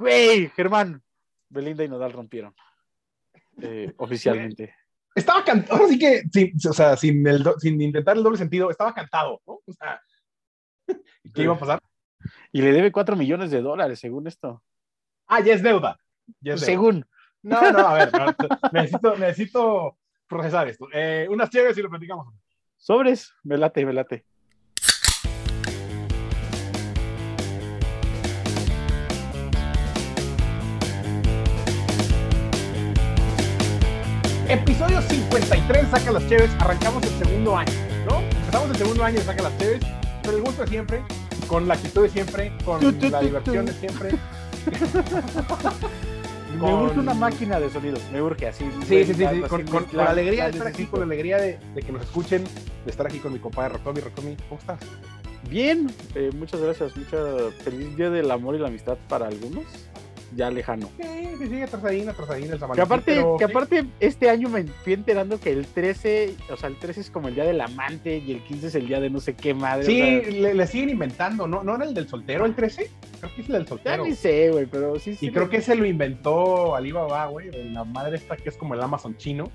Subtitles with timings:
[0.00, 1.02] Güey, Germán.
[1.50, 2.54] Belinda y Nodal rompieron.
[3.60, 4.74] Eh, oficialmente.
[5.14, 8.70] Estaba cantado, ahora sí que, sin, o sea, sin, el, sin intentar el doble sentido,
[8.70, 9.60] estaba cantado, ¿no?
[9.66, 10.00] O sea,
[11.34, 11.82] ¿qué iba a pasar?
[12.50, 14.62] Y le debe 4 millones de dólares, según esto.
[15.26, 15.98] Ah, ya es deuda.
[16.40, 16.66] Ya es deuda.
[16.66, 17.06] según.
[17.42, 18.34] No, no, a ver, no,
[18.72, 20.86] necesito, necesito procesar esto.
[20.94, 22.34] Eh, unas chéves y lo platicamos.
[22.78, 24.24] Sobres, me late, me late.
[34.80, 36.50] Episodio 53 de Saca las Cheves.
[36.58, 37.72] Arrancamos el segundo año,
[38.08, 38.20] ¿no?
[38.20, 39.82] Empezamos el segundo año de Saca las Cheves,
[40.24, 41.02] con el gusto de siempre,
[41.48, 42.80] con la actitud de siempre, con
[43.10, 44.10] la diversión de siempre.
[46.58, 48.64] Me urge una máquina de sonido, me urge así.
[48.88, 51.36] Sí, sí, sí, sí, con, con- con la- alegría de estar aquí, con la alegría
[51.36, 54.00] de, de que nos escuchen, de estar aquí con mi compadre Rocomi.
[54.00, 54.80] Rocomi, ¿cómo estás?
[55.50, 56.96] Bien, eh, muchas gracias.
[56.96, 57.18] Mucha
[57.64, 59.64] feliz día del amor y la amistad para algunos.
[60.36, 60.88] Ya lejano.
[61.00, 61.08] Sí,
[61.38, 64.92] sí, sí, atrasadín, atrasadín el San Que aparte, pero que aparte, este año me fui
[64.92, 68.30] enterando que el 13, o sea, el 13 es como el día del amante y
[68.32, 69.84] el 15 es el día de no sé qué madre.
[69.86, 71.64] Sí, o sea, le, le siguen inventando, ¿no?
[71.64, 72.90] ¿No era el del soltero el 13?
[73.20, 74.04] Creo que es el del ya soltero.
[74.04, 75.26] ni sé, güey, pero sí, sí.
[75.26, 78.74] Y creo que ese lo inventó Alibaba, güey, de la madre esta que es como
[78.74, 79.50] el Amazon chino.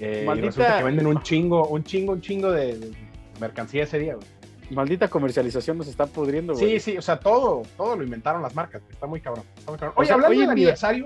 [0.00, 2.90] Eh, y Maldita- resulta que venden un chingo, un chingo, un chingo de, de
[3.38, 4.26] mercancía ese día, güey.
[4.70, 6.78] Maldita comercialización nos está pudriendo, güey.
[6.78, 8.82] Sí, sí, o sea, todo, todo lo inventaron las marcas.
[8.90, 9.44] Está muy cabrón.
[9.56, 9.94] Está muy cabrón.
[9.96, 11.04] O Oye, sea, hablando del aniversario,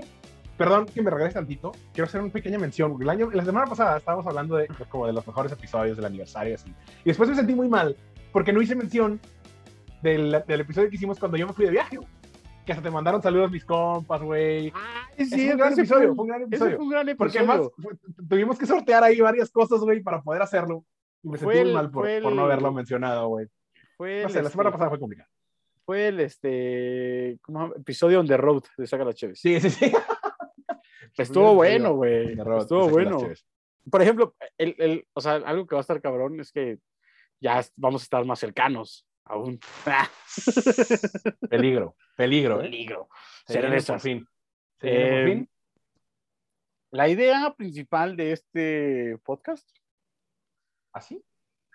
[0.57, 2.91] perdón que me regrese tantito, quiero hacer una pequeña mención.
[2.91, 6.05] porque El año, la semana pasada estábamos hablando de, como de los mejores episodios del
[6.05, 6.69] aniversario, así.
[7.03, 7.95] Y después me sentí muy mal
[8.31, 9.19] porque no hice mención
[10.01, 12.07] del, del episodio que hicimos cuando yo me fui de viaje, güey.
[12.65, 14.73] Que hasta te mandaron saludos mis compas, güey.
[15.17, 16.75] Ay, Sí, fue un gran ese episodio, fue- fue un gran ese episodio.
[16.77, 17.51] fue un gran Porque episodio.
[17.53, 17.71] además
[18.17, 20.83] fue- tuvimos que sortear ahí varias cosas, güey, para poder hacerlo.
[21.25, 23.47] Y me Fue sentí muy el- mal por, por no el- haberlo mencionado, güey.
[23.99, 25.29] No el, la semana este, pasada fue complicado.
[25.85, 27.39] Fue el este,
[27.77, 29.39] episodio on the road de Saga las Cheves.
[29.39, 29.91] Sí, sí, sí.
[31.17, 32.33] Estuvo bueno, güey.
[32.33, 33.17] Estuvo saca bueno.
[33.89, 36.79] Por ejemplo, el, el, o sea, algo que va a estar cabrón es que
[37.39, 39.59] ya vamos a estar más cercanos aún.
[41.49, 42.63] Peligro, peligro, ¿eh?
[42.63, 43.09] peligro.
[43.47, 43.87] Cervezas.
[43.95, 44.27] por fin.
[44.79, 45.49] Se viene por Eh, fin.
[46.91, 49.69] La idea principal de este podcast
[50.95, 51.23] ¿Así?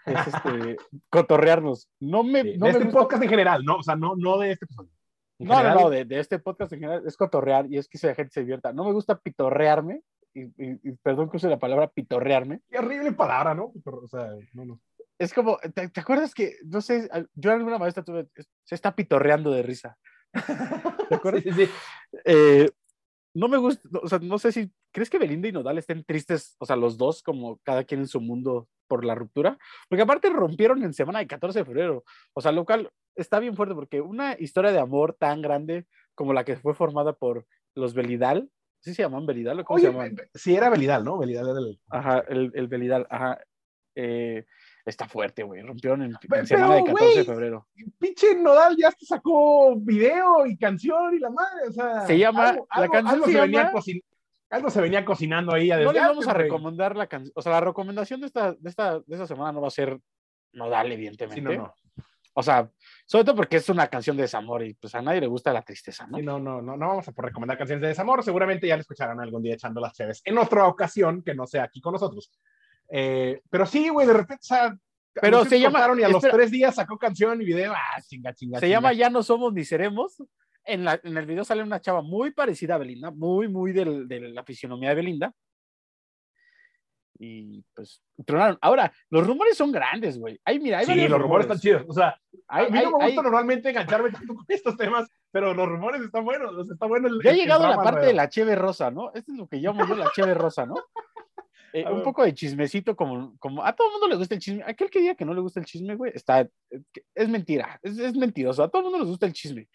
[0.07, 0.77] es este,
[1.11, 1.89] cotorrearnos.
[2.01, 3.77] No me, Sí, no de me este gusta- podcast en general, ¿no?
[3.77, 4.91] O sea, no, no de este episodio.
[5.39, 7.99] No, no, general, no, de, de este podcast en general es cotorrear y es que
[8.07, 8.73] la gente se divierta.
[8.73, 10.03] No me gusta pitorrearme,
[10.35, 12.61] y, y- y perdón que use la palabra pitorrearme.
[12.71, 13.73] Qué horrible palabra, ¿no?
[13.85, 14.81] O sea, no, no.
[15.19, 18.27] Es como, ¿te, te acuerdas que, no sé, yo alguna maestra tuve,
[18.65, 19.99] se está pitorreando de risa?
[21.11, 21.43] ¿Te acuerdas?
[21.43, 21.73] Sí, sí, sí.
[22.25, 22.71] Eh,
[23.35, 26.57] no me gusta, o sea, no sé si, ¿crees que Belinda y Nodal estén tristes,
[26.59, 29.59] o sea, los dos, como cada quien en su mundo por la ruptura?
[29.89, 32.05] Porque aparte rompieron en semana de 14 de febrero,
[32.35, 36.33] o sea, lo cual está bien fuerte porque una historia de amor tan grande como
[36.33, 40.17] la que fue formada por los Belidal, ¿sí se llaman Belidal o cómo se llaman?
[40.35, 41.19] sí era Belidal, ¿no?
[41.19, 41.81] Belidal era el...
[41.89, 43.39] Ajá, el, el Belidal, ajá.
[43.95, 44.45] eh,
[44.87, 47.67] está fuerte, güey, rompieron en, Pero, semana de 14 de güey, febrero.
[47.99, 52.07] Pinche Nodal ya hasta sacó video y canción y la madre, o sea...
[52.07, 53.81] Se llama- algo- la algo- canción algo se se venía llama-
[54.51, 57.61] Algo se venía cocinando ahí No desde vamos a recomendar la canción, o sea, la
[57.61, 59.99] recomendación de esta, de esta, de esta semana no va a ser
[60.53, 61.41] Nodal, Sí, evidentemente.
[61.43, 61.75] no, no.
[62.33, 62.71] O sea,
[63.07, 65.63] sobre todo porque es una canción de desamor y pues a nadie le gusta la
[65.63, 66.17] tristeza, ¿no?
[66.17, 68.23] Sí, no, no, no, no vamos a por recomendar canciones de desamor.
[68.25, 71.65] Seguramente ya la escucharán algún día echando las cheves en otra ocasión que no sea
[71.65, 72.31] aquí con nosotros.
[72.93, 74.77] Eh, pero sí, güey, de repente, o sea,
[75.15, 77.73] Pero se llama- cortaron y a los tres días sacó canción y video.
[77.75, 78.59] Ah, chinga, chinga.
[78.59, 78.77] Se chinga.
[78.77, 80.23] llama Ya no somos ni seremos.
[80.65, 84.07] En, la, en el video sale una chava muy parecida a Belinda, muy, muy del-
[84.07, 85.33] de la fisionomía de Belinda.
[87.23, 88.57] Y pues tronaron.
[88.63, 90.41] Ahora, los rumores son grandes, güey.
[90.43, 91.85] Ay, mira, hay Sí, los rumores están chidos.
[91.87, 92.19] O sea,
[92.49, 95.53] Hay- a mí hay- no me gusta hay- normalmente engancharme tanto con estos temas, pero
[95.53, 96.55] los rumores están buenos.
[96.55, 99.13] o sea, está bueno el, Ya ha llegado la parte de la cheve rosa, ¿no?
[99.13, 100.77] Esto es lo que llamo yo la cheve rosa, ¿no?
[101.73, 102.05] Eh, un ver.
[102.05, 104.63] poco de chismecito, como, como a todo el mundo le gusta el chisme.
[104.67, 106.49] Aquel que diga que no le gusta el chisme, güey, está,
[107.15, 108.63] es mentira, es, es mentiroso.
[108.63, 109.69] A todo el mundo les gusta el chisme.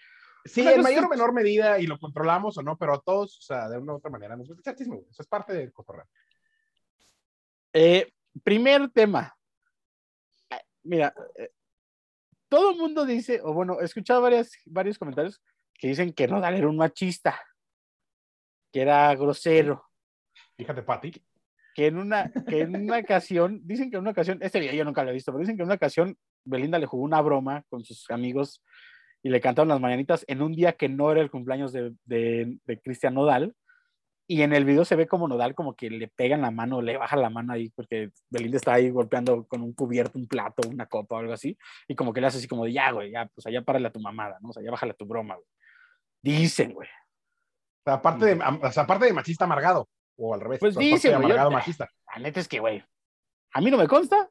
[0.44, 3.40] Sí, Una en mayor o menor medida, y lo controlamos o no, pero a todos,
[3.40, 5.08] o sea, de una u otra manera, nos gusta echar chisme, güey.
[5.10, 6.06] Eso es parte del cotorreo.
[7.74, 8.12] Eh,
[8.44, 9.36] primer tema.
[10.52, 11.52] Ah, Mira, eh,
[12.48, 15.42] todo el mundo dice, o bueno, he escuchado varias, varios comentarios
[15.74, 17.42] que dicen que Nodal era un machista,
[18.72, 19.86] que era grosero,
[20.58, 21.12] Fíjate, Pati.
[21.76, 24.86] Que en una, que en una ocasión, dicen que en una ocasión, este video yo
[24.86, 27.64] nunca lo he visto, pero dicen que en una ocasión Belinda le jugó una broma
[27.70, 28.64] con sus amigos
[29.22, 32.58] y le cantaron las mañanitas en un día que no era el cumpleaños de, de,
[32.66, 33.54] de Cristian Nodal.
[34.28, 36.98] Y en el video se ve como Nodal como que le pegan la mano, le
[36.98, 40.88] baja la mano ahí, porque Belinda está ahí golpeando con un cubierto, un plato, una
[40.88, 41.58] copa o algo así,
[41.88, 43.92] y como que le hace así como de, ya, güey, ya, pues allá párale a
[43.92, 44.50] tu mamada, ¿no?
[44.50, 45.48] O sea, ya bájale a tu broma, güey.
[46.24, 46.88] Dicen, güey.
[46.88, 49.88] O sea, aparte de, o sea, aparte de machista amargado,
[50.18, 50.60] o al revés.
[50.60, 51.34] Pues de güey.
[51.34, 52.84] La neta es que, güey,
[53.54, 54.30] a mí no me consta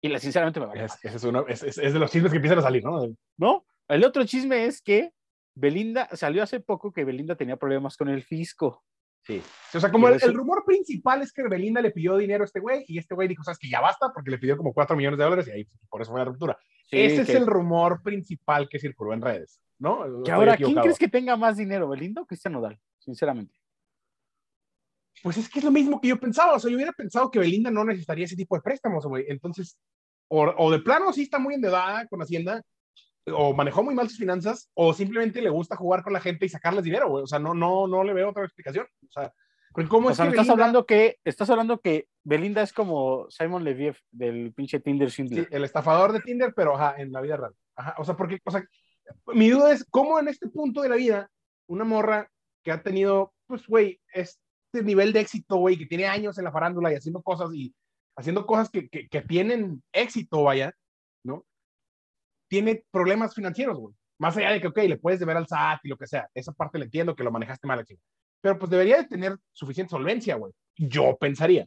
[0.00, 0.84] y la, sinceramente me vale.
[0.84, 3.06] Es, ese es, uno, es, de los chismes que empiezan a salir, ¿no?
[3.36, 3.66] ¿No?
[3.88, 5.12] El otro chisme es que
[5.54, 8.82] Belinda, salió hace poco que Belinda tenía problemas con el fisco.
[9.22, 9.42] Sí.
[9.74, 12.46] O sea, como el, eso- el rumor principal es que Belinda le pidió dinero a
[12.46, 14.96] este güey y este güey dijo, sabes que ya basta porque le pidió como 4
[14.96, 16.58] millones de dólares y ahí por eso fue la ruptura.
[16.90, 20.24] Ese que, es el rumor principal que circuló en redes, ¿no?
[20.24, 22.80] que ahora, ¿quién crees que tenga más dinero, Belinda o Cristian Nodal?
[22.98, 23.59] Sinceramente.
[25.22, 26.54] Pues es que es lo mismo que yo pensaba.
[26.54, 29.24] O sea, yo hubiera pensado que Belinda no necesitaría ese tipo de préstamos, güey.
[29.28, 29.78] Entonces,
[30.28, 32.62] o, o de plano sí está muy endeudada con Hacienda,
[33.26, 36.48] o manejó muy mal sus finanzas, o simplemente le gusta jugar con la gente y
[36.48, 37.24] sacarles dinero, güey.
[37.24, 38.86] O sea, no, no, no le veo otra explicación.
[39.08, 39.32] O sea,
[39.72, 42.72] porque ¿cómo O es sea, que estás Belinda- hablando que estás hablando que Belinda es
[42.72, 45.48] como Simon Leviev del pinche Tinder Sí, Schindler.
[45.50, 47.52] el estafador de Tinder, pero ajá, en la vida real.
[47.76, 48.64] Ajá, o sea, porque, o sea,
[49.34, 51.30] mi duda es cómo en este punto de la vida
[51.68, 52.28] una morra
[52.64, 54.00] que ha tenido, pues, güey,
[54.72, 57.74] este nivel de éxito, güey, que tiene años en la farándula y haciendo cosas y
[58.16, 60.72] haciendo cosas que, que, que tienen éxito, vaya,
[61.24, 61.44] ¿no?
[62.48, 63.94] Tiene problemas financieros, güey.
[64.18, 66.28] Más allá de que, ok, le puedes deber al SAT y lo que sea.
[66.34, 67.98] Esa parte le entiendo que lo manejaste mal aquí.
[68.42, 70.52] Pero pues debería de tener suficiente solvencia, güey.
[70.76, 71.66] Yo pensaría.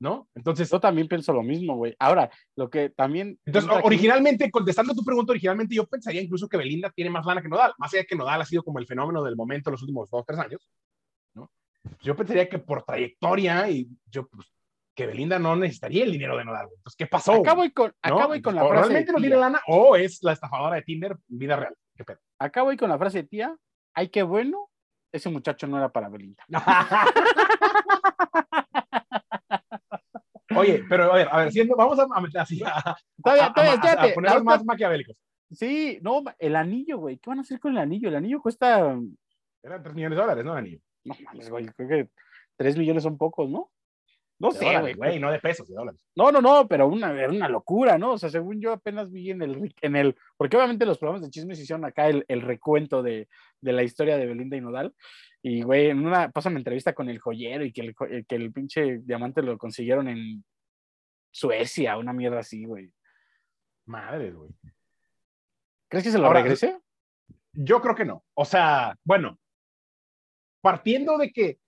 [0.00, 0.28] ¿No?
[0.34, 1.94] Entonces, Yo también pienso lo mismo, güey.
[1.98, 3.38] Ahora, lo que también.
[3.44, 7.24] entonces, entra aquí- originalmente, contestando tu pregunta, originalmente yo pensaría incluso que Belinda tiene más
[7.24, 9.70] lana que Nodal, más allá de que Nodal ha sido como el fenómeno del momento
[9.70, 10.68] los últimos dos, tres años.
[12.02, 14.46] Yo pensaría que por trayectoria y yo, pues,
[14.94, 16.68] que Belinda no necesitaría el dinero de Nodal.
[16.76, 17.38] Entonces, ¿qué pasó?
[17.38, 17.54] Güey?
[17.54, 18.16] voy con, ¿No?
[18.16, 18.82] acá voy con la o frase.
[18.88, 19.40] realmente no de tiene tía.
[19.40, 21.74] lana o es la estafadora de Tinder en vida real.
[21.96, 22.18] ¿Qué pedo?
[22.38, 23.56] Acá voy con la frase de tía.
[23.94, 24.68] Ay, qué bueno.
[25.12, 26.42] Ese muchacho no era para Belinda.
[30.56, 33.74] Oye, pero a ver, a ver, siendo, vamos a, a, así, a, Todavía, a- todavía,
[33.74, 35.16] a- a ahorita- más maquiavélicos.
[35.50, 37.18] Sí, no, el anillo, güey.
[37.18, 38.08] ¿Qué van a hacer con el anillo?
[38.08, 38.96] El anillo cuesta.
[39.62, 40.78] Eran 3 millones de dólares, ¿no, Anillo?
[41.04, 41.66] No mames, güey.
[41.66, 42.08] Creo que
[42.56, 43.70] 3 millones son pocos, ¿no?
[44.38, 45.10] No De sé, dólares, güey.
[45.10, 46.00] güey, no de pesos, de dólares.
[46.16, 48.12] No, no, no, pero una, era una locura, ¿no?
[48.12, 51.30] O sea, según yo apenas vi en el, en el, porque obviamente los programas de
[51.30, 53.28] chismes hicieron acá el, el recuento de,
[53.60, 54.94] de la historia de Belinda y Nodal.
[55.40, 58.98] Y, güey, en una, pasan entrevista con el joyero y que el, que el pinche
[59.04, 60.44] diamante lo consiguieron en
[61.30, 62.92] Suecia, una mierda así, güey.
[63.86, 64.50] Madre, güey.
[65.88, 66.78] ¿Crees que se lo Ahora, regrese?
[67.52, 68.24] Yo creo que no.
[68.34, 69.38] O sea, bueno,
[70.64, 71.58] partiendo de que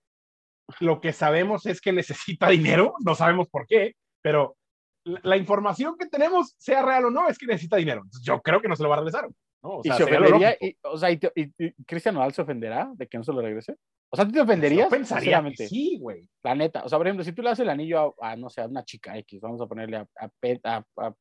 [0.79, 2.49] lo que sabemos es que necesita
[2.83, 4.57] dinero, no sabemos por qué, pero
[5.05, 7.99] la, la información que tenemos, sea real o no, es que necesita dinero.
[8.03, 9.29] Entonces, yo creo que no se lo va a regresar.
[9.63, 9.69] ¿no?
[9.69, 10.57] O ¿Y sea, se sería lo ofendería?
[10.59, 13.41] Y, o sea, ¿y, y- y Cristian Nodal se ofenderá de que no se lo
[13.41, 13.75] regrese?
[14.09, 14.89] O sea, ¿tú te Yo ofenderías?
[14.89, 15.67] pensaría que Sinceramente.
[15.69, 16.27] sí, güey.
[16.43, 18.49] La neta, o sea, por ejemplo, si tú le das el anillo a, a, no
[18.49, 21.13] sé, a una chica X, vamos a ponerle a, a, Pe- a- a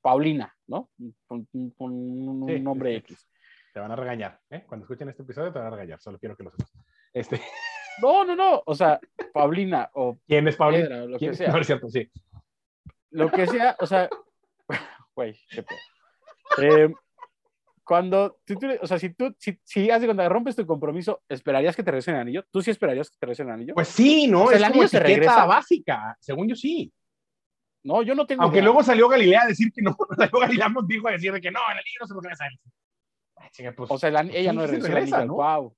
[0.00, 0.90] Paulina, ¿no?
[1.26, 3.28] Con, un Sí, nombre sí, X.
[3.72, 4.38] Te van a regañar.
[4.50, 4.64] ¿eh?
[4.66, 6.00] Cuando escuchen este episodio, te van a regañar.
[6.00, 6.72] Solo quiero que lo sepas.
[7.14, 7.40] Este,
[8.02, 8.98] No, no, no, o sea,
[9.32, 10.78] Paulina o ¿Quién es Pablo?
[10.78, 12.10] Piedra o lo que sea, No es cierto, sí.
[13.10, 14.08] lo que sea, o sea,
[15.14, 15.78] güey, qué pedo.
[16.58, 16.92] Eh,
[17.84, 21.76] cuando, tú, le- o sea, si tú, si, si haces cuando rompes tu compromiso, ¿esperarías
[21.76, 22.44] que te regresen el anillo?
[22.50, 23.74] ¿Tú sí esperarías que te regresen el anillo?
[23.74, 24.44] Pues sí, ¿no?
[24.44, 25.44] O sea, es el como anillo se regresa.
[25.46, 26.16] básica.
[26.18, 26.92] Según yo, sí.
[27.84, 28.64] no, yo no tengo Aunque idea.
[28.64, 29.94] luego salió Galilea a decir que no.
[30.16, 32.44] Salió Galilea nos dijo a decir de que no, el anillo no se regresa.
[33.36, 35.24] Ay, chinga, pues, o sea, el an- ella no regresa, el anillo.
[35.26, 35.34] ¿no?
[35.34, 35.76] Wow.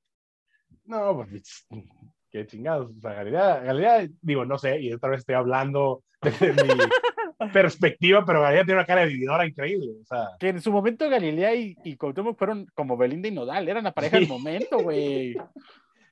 [0.87, 1.67] No, pues
[2.31, 2.91] qué chingados.
[2.97, 6.59] O sea, Galilea, Galilea, digo, no sé, y otra vez estoy hablando desde mi
[7.53, 9.93] perspectiva, pero Galilea tiene una cara de vividora increíble.
[10.03, 13.69] O sea, Que en su momento Galilea y, y Cuauhtémoc fueron como Belinda y Nodal,
[13.69, 15.37] eran la pareja del momento, güey.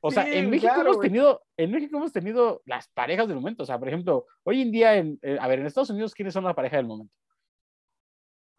[0.00, 3.36] O sea, Sí, en México claro, hemos tenido, en México hemos tenido las parejas del
[3.36, 3.62] momento.
[3.62, 6.34] O sea, por ejemplo, hoy en día, en, eh, a ver, en Estados Unidos, ¿quiénes
[6.34, 7.14] son la pareja del momento?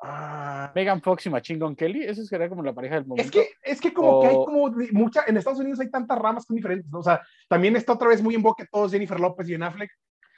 [0.07, 3.23] Ah, Megan Fox y Machine Gun Kelly, eso sería como la pareja del momento.
[3.25, 6.45] es que, es que como que hay como mucha, en Estados Unidos hay tantas ramas
[6.45, 6.99] son diferentes, ¿no?
[6.99, 9.91] O sea, también está otra vez muy en boca todos Jennifer López y Ben Affleck.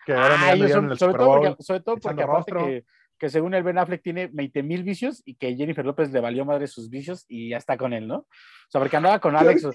[0.05, 2.85] Que ahora Ah, ellos son- el sobre, Super todo porque, sobre todo porque aparte que,
[3.17, 6.45] que según el Ben Affleck tiene 20 mil vicios y que Jennifer López le valió
[6.45, 8.17] madre sus vicios y ya está con él, ¿no?
[8.19, 8.25] O
[8.69, 9.67] sea, porque andaba con Alex.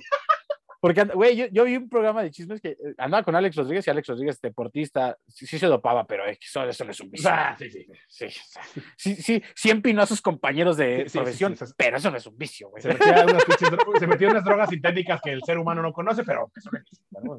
[0.82, 3.86] Porque, güey, yo, yo vi un programa de chismes que eh, andaba con Alex Rodríguez
[3.86, 7.08] y Alex Rodríguez, deportista, sí, sí se dopaba, pero eh, eso, eso no es un
[7.08, 7.30] vicio.
[7.32, 7.86] Ah, sí, sí.
[8.08, 8.26] Sí,
[8.96, 12.26] sí, sí, sí empinó a sus compañeros de Sí, profesión, sí, pero eso no es
[12.26, 12.82] un vicio, güey.
[12.82, 16.74] Se se metía unas drogas sintéticas que el ser humano no conoce, pero que son
[16.76, 17.36] existen, ¿no?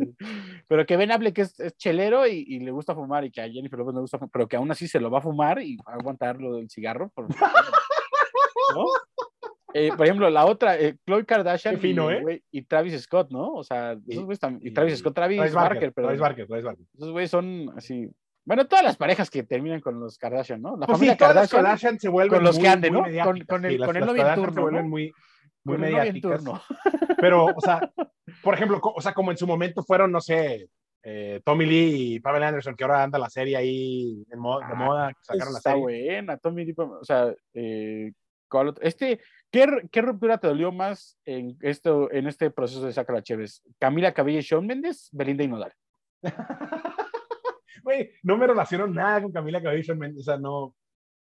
[0.70, 3.50] Pero que Ben Affleck es, es chelero y, y le gusta fumar y que a
[3.50, 5.62] Jennifer López no le gusta fumar, pero que aún así se lo va a fumar
[5.62, 7.10] y va a aguantar lo del cigarro.
[7.14, 7.28] por-
[8.76, 8.86] ¿no?
[9.74, 12.44] Eh, por ejemplo, la otra, eh, Khloe Kardashian Qué fino, y, ¿eh?
[12.52, 13.54] y Travis Scott, ¿no?
[13.54, 16.22] O sea, esos güeyes tam- y, y- Travis Scott, Travis, Travis Barker, Barker, pero Travis
[16.22, 16.86] Barker, Travis Barker.
[16.96, 18.10] esos güeyes son así.
[18.46, 20.72] Bueno, todas las parejas que terminan con los Kardashian, ¿no?
[20.78, 21.64] La Pues familia sí, Kardashian.
[21.64, 23.00] Kardashian se vuelven con los muy, que anden, ¿no?
[23.00, 23.12] Con- sí,
[23.68, 24.90] el- las- con el novio en turno, se vuelven ¿no?
[24.90, 25.12] muy
[25.66, 26.44] muy mediáticas.
[26.44, 26.62] turno.
[27.26, 27.90] Pero, o sea,
[28.44, 30.68] por ejemplo, o sea, como en su momento fueron, no sé,
[31.04, 34.66] eh, Tommy Lee y Pamela Anderson, que ahora anda la serie ahí en mo- de
[34.70, 35.82] Ah, moda, que sacaron la Está serie.
[35.84, 38.12] buena, Tommy Lee, o sea, eh,
[38.54, 38.84] ¿cuál otro?
[38.86, 39.20] este,
[39.52, 43.64] ¿qué, ¿qué ruptura te dolió más en, esto, en este proceso de Sacra Chévez?
[43.80, 45.10] ¿Camila Cabello y Shawn Mendes?
[45.12, 45.74] ¿Belinda y Nodal?
[47.84, 50.74] Güey, no me relaciono nada con Camila Cabello, y Shawn Mendes, o sea, no.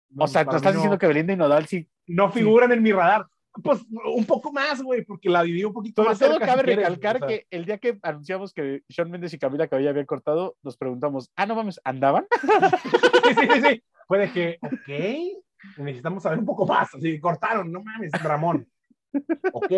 [0.10, 1.88] no, O sea, para ¿te mí estás no- diciendo que Belinda y Nodal sí?
[2.08, 3.26] no figuran en mi radar.
[3.64, 3.82] Pues
[4.16, 7.16] un poco más, güey, porque la viví un poquito Sobre más todo cabe si recalcar
[7.18, 7.28] o sea.
[7.28, 11.30] que el día que anunciamos que Shawn Mendes y Camila Cabello habían cortado, nos preguntamos,
[11.36, 12.26] ah, no mames, ¿andaban?
[12.42, 13.84] sí, sí, sí, sí.
[14.08, 15.44] Puede que, ok,
[15.78, 16.94] necesitamos saber un poco más.
[16.96, 18.68] Así, cortaron, no mames, Ramón.
[19.54, 19.72] Ok,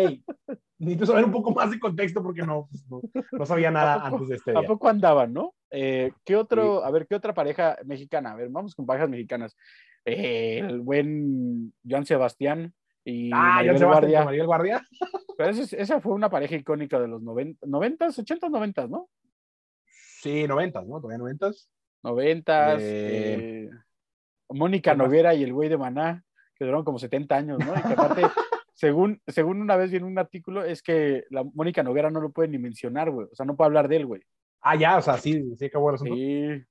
[0.78, 3.00] necesito saber un poco más de contexto porque no, pues, no,
[3.32, 4.16] no sabía nada ¿A poco?
[4.16, 4.68] antes de este ¿A día.
[4.68, 5.54] poco andaban, no?
[5.70, 8.32] Eh, ¿Qué otro, a ver, qué otra pareja mexicana?
[8.32, 9.56] A ver, vamos con parejas mexicanas.
[10.04, 12.74] Eh, el buen Joan Sebastián
[13.06, 14.24] y Ah, Maribel ya se va Guardia.
[14.24, 14.86] Maribel Guardia.
[15.38, 19.08] Pero esa, es- esa fue una pareja icónica de los 90, 90s, 80s, 90s, ¿no?
[20.20, 20.96] Sí, noventas, ¿no?
[21.00, 21.70] Todavía noventas.
[22.02, 22.78] 90s.
[22.80, 23.34] Eh,
[23.64, 23.70] eh,
[24.54, 24.96] Mónica ¿qué?
[24.98, 26.22] Noguera y el güey de Maná,
[26.54, 27.72] que duraron como 70 años, ¿no?
[27.76, 28.22] Y que aparte,
[28.74, 32.30] según, según una vez vi en un artículo, es que la Mónica Noguera no lo
[32.30, 33.28] puede ni mencionar, güey.
[33.30, 34.22] O sea, no puede hablar de él, güey.
[34.60, 36.14] Ah, ya, o sea, sí, sí el asunto.
[36.14, 36.64] Sí.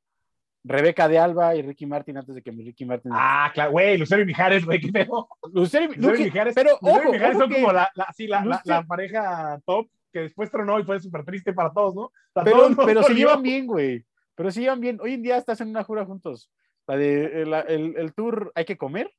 [0.64, 3.12] Rebeca de Alba y Ricky Martin antes de que mi Ricky Martin.
[3.14, 5.28] Ah, claro, güey, Lucero y Mijares, güey, qué pedo.
[5.52, 8.28] Lucero y, Lucero y Mijares, pero Lucero y Mijares son que- como la, la, sí,
[8.28, 11.96] la, la- Lucero- la pareja top que después tronó y fue súper triste para todos,
[11.96, 12.12] ¿no?
[12.34, 14.06] Pero, todos pero se llevan bien, güey.
[14.36, 15.00] Pero se llevan bien.
[15.02, 16.52] Hoy en día estás en una jura juntos.
[16.91, 19.10] La de el, el- el tour Hay que comer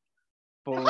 [0.63, 0.83] por,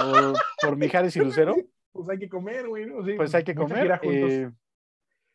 [0.61, 1.55] por Mijares y Lucero.
[1.95, 3.05] Pues hay que comer, güey, ¿no?
[3.05, 4.01] Sí, Pues hay que comer.
[4.03, 4.51] eh,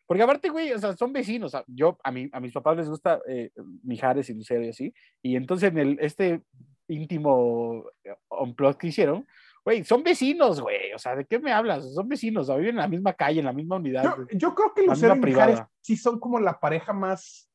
[0.07, 1.53] porque aparte, güey, o sea, son vecinos.
[1.53, 3.51] o sea, yo, a, mí, a mis papás les gusta eh,
[3.83, 4.91] Mijares y Lucero y así.
[5.21, 6.41] Y entonces en el, este
[6.87, 9.27] íntimo eh, unplug que hicieron,
[9.63, 10.93] güey, son vecinos, güey.
[10.93, 11.93] O sea, ¿de qué me hablas?
[11.93, 14.03] Son vecinos, o sea, viven en la misma calle, en la misma unidad.
[14.03, 17.46] Yo, yo creo que Lucero y Mijares sí son como la pareja más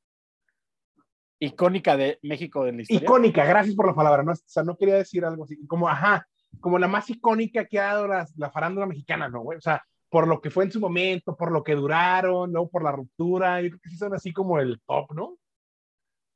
[1.44, 3.04] Icónica de México de la historia.
[3.04, 4.32] icónica, gracias por la palabra, ¿no?
[4.32, 6.26] O sea, no quería decir algo así, como, ajá,
[6.60, 9.58] como la más icónica que ha dado la, la farándula mexicana, ¿no, güey?
[9.58, 12.68] O sea, por lo que fue en su momento, por lo que duraron, ¿no?
[12.68, 15.36] Por la ruptura, yo creo que sí son así como el top, ¿no?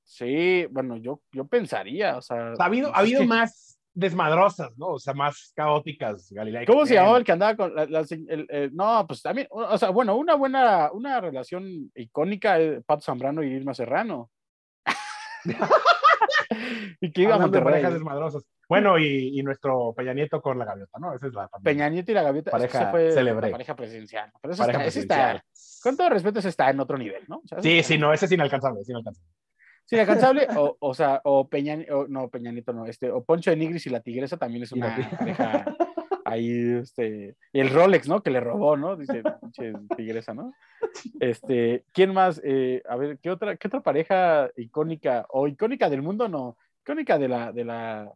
[0.03, 2.53] Sí, bueno, yo, yo pensaría, o sea.
[2.59, 4.89] Ha habido, ha es habido que- más desmadrosas, ¿no?
[4.89, 6.67] O sea, más caóticas, Galilea.
[6.67, 9.49] ¿Cómo se llamaba el que andaba con la, la se- el- el- no, pues también,
[9.51, 14.31] o sea, bueno, una buena, una relación icónica, eh, Pato Zambrano y Irma Serrano.
[17.01, 17.83] y que iba a Hablando de Monterrey.
[17.83, 18.45] parejas desmadrosas.
[18.69, 21.15] Bueno, y, y nuestro Peña Nieto con la gaviota, ¿no?
[21.15, 21.77] Esa es la también.
[21.77, 22.51] Peña Nieto y la Gaviota.
[22.51, 24.33] Pareja esa fue pareja presidencial.
[24.43, 25.83] Pero eso, Pareja está, eso está- presidencial.
[25.83, 27.37] con todo respeto, eso está en otro nivel, ¿no?
[27.45, 29.31] O sea, eso Sí, sí, no, ese es inalcanzable, es inalcanzable.
[29.85, 33.51] Sí, inalcanzable, o, o sea, o Peña, o, no, Peña Nieto no, este, o Poncho
[33.51, 35.65] de Nigris y la Tigresa también es una pareja
[36.27, 38.23] ahí, este, y el Rolex, ¿no?
[38.23, 38.97] Que le robó, ¿no?
[38.97, 39.23] Dice,
[39.97, 40.55] Tigresa, ¿no?
[41.21, 42.41] Este, ¿quién más?
[42.45, 47.19] Eh, a ver, ¿qué otra, qué otra pareja icónica, o icónica del mundo, no, icónica
[47.19, 48.13] de la, de la,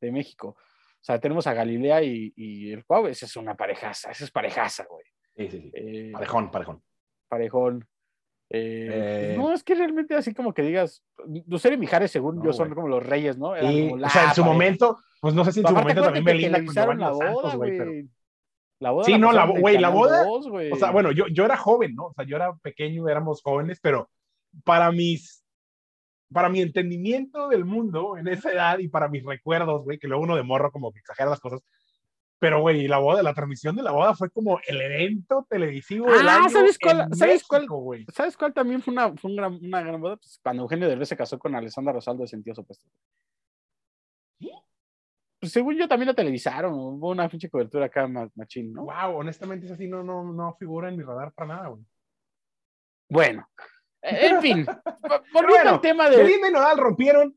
[0.00, 0.56] de México?
[0.58, 4.30] O sea, tenemos a Galilea y, y el Cuau, esa es una parejaza, esa es
[4.30, 5.04] parejaza, güey.
[5.36, 5.70] Sí, sí, sí.
[5.74, 6.82] Eh, Parejón, parejón.
[7.28, 7.86] parejón.
[8.50, 11.02] Eh, Eh, no, es que realmente así como que digas,
[11.46, 12.74] Lucero y Mijares, según No, yo, son güey.
[12.76, 13.54] como los reyes, ¿no?
[13.56, 16.02] Sí, como o la sea, en su momento, pues no sé si en su momento
[16.02, 17.92] también Belinda con Giovanni la Dos boda, Santos, güey, pero-.
[18.78, 20.70] La boda Sí, no, la pasaron en güey, la boda, 2, güey.
[20.72, 22.06] O sea, bueno, yo, yo era joven, ¿no?
[22.06, 24.10] O sea, yo era pequeño, éramos jóvenes, pero
[24.64, 25.42] para mis,
[26.32, 30.22] para mi entendimiento del mundo en esa edad y para mis recuerdos, güey, que luego
[30.22, 31.60] uno de morro como que exagera las cosas,
[32.38, 36.28] pero güey, la boda, la transmisión de la boda fue como el evento televisivo del
[36.28, 37.62] Ah, año ¿sabes cuál- en sabes cuál?
[37.62, 38.06] México, güey.
[38.12, 40.16] ¿Sabes cuál también fue una, fue un gran- una gran boda?
[40.16, 42.90] Pues cuando Eugenio Derbez se casó con Alessandra Rosaldo de Sentidos Opuestos.
[45.38, 48.84] Pues según yo también la televisaron, hubo una pinche cobertura acá ma- machín, ¿no?
[48.84, 51.82] Wow, honestamente, es así, no, no, no figura en mi radar para nada, güey.
[53.10, 53.46] Bueno,
[54.02, 54.66] eh, en fin,
[55.02, 56.16] vo- volviendo bueno, al tema de...
[56.16, 57.36] Belinda y Nodal rompieron.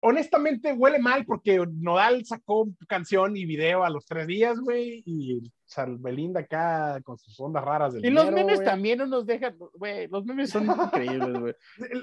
[0.00, 5.40] Honestamente, huele mal porque Nodal sacó canción y video a los tres días, güey, y
[5.64, 9.56] sea, Belinda acá con sus ondas raras del Y los memes también no nos dejan,
[9.74, 11.54] güey, los memes son increíbles, güey.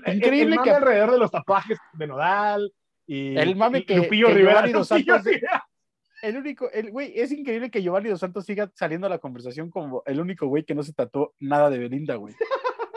[0.06, 2.74] El- Increíble el que- alrededor de los tatuajes de Nodal
[3.08, 4.54] y El mame y que- Lupillo que Rivera.
[4.56, 5.64] Giovanni Dos Lupillo Santos- Rivera.
[6.22, 9.70] El único, el güey, es increíble que Giovanni Dos Santos siga saliendo a la conversación
[9.70, 12.34] como el único güey que no se tatuó nada de Belinda, güey.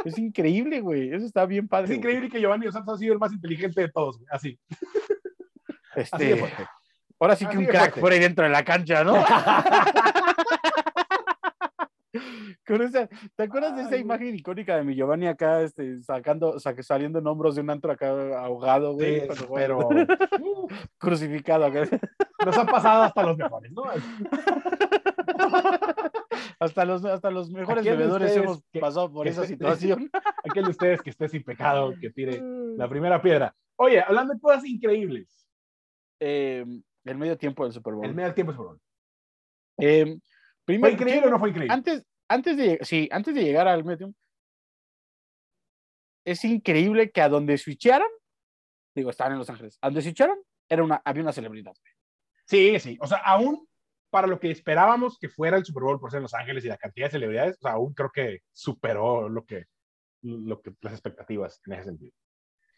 [0.05, 1.12] Es increíble, güey.
[1.12, 1.85] Eso está bien padre.
[1.85, 1.99] Es güey.
[1.99, 4.59] increíble que Giovanni Dos Santos ha sido el más inteligente de todos, güey, así.
[5.97, 6.43] Este, así
[7.19, 9.14] ahora sí Así que un crack fuera y dentro de la cancha, ¿no?
[12.67, 16.81] Con esa, ¿Te acuerdas de esa imagen icónica de mi Giovanni acá, este, sacando, sa-
[16.83, 18.11] saliendo en hombros de un antro acá
[18.41, 19.21] ahogado, güey?
[19.21, 20.07] Sí, pero uh,
[20.99, 21.83] crucificado acá.
[22.47, 23.83] nos ha pasado hasta los mejores, ¿no?
[26.61, 30.11] hasta, los, hasta los mejores bebedores hemos que- pasado por esa situación.
[30.49, 32.41] Aquel de ustedes que esté sin pecado, que tire
[32.77, 33.55] la primera piedra.
[33.77, 35.47] Oye, hablando de cosas increíbles,
[36.21, 36.65] Eh,
[37.05, 38.05] el medio tiempo del Super Bowl.
[38.05, 38.79] el medio tiempo es por
[39.79, 40.21] Eh, ¿Fue
[40.65, 41.73] primero, increíble quiero- o no fue increíble?
[41.73, 44.19] antes, antes de, sí, antes de llegar al tiempo,
[46.25, 48.09] es increíble que a donde switcharan,
[48.95, 51.73] digo, estaban en Los Ángeles, a donde switcharan, era una, había una celebridad.
[52.45, 52.99] Sí, sí.
[53.01, 53.67] O sea, aún
[54.11, 56.69] para lo que esperábamos que fuera el Super Bowl por ser en Los Ángeles y
[56.69, 59.65] la cantidad de celebridades, o sea, aún creo que superó lo que,
[60.23, 62.13] lo que las expectativas en ese sentido.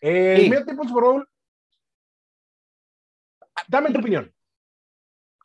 [0.00, 0.44] Eh, Sí.
[0.44, 1.28] El medio tiempo del Super Bowl.
[3.68, 4.32] Dame tu opinión.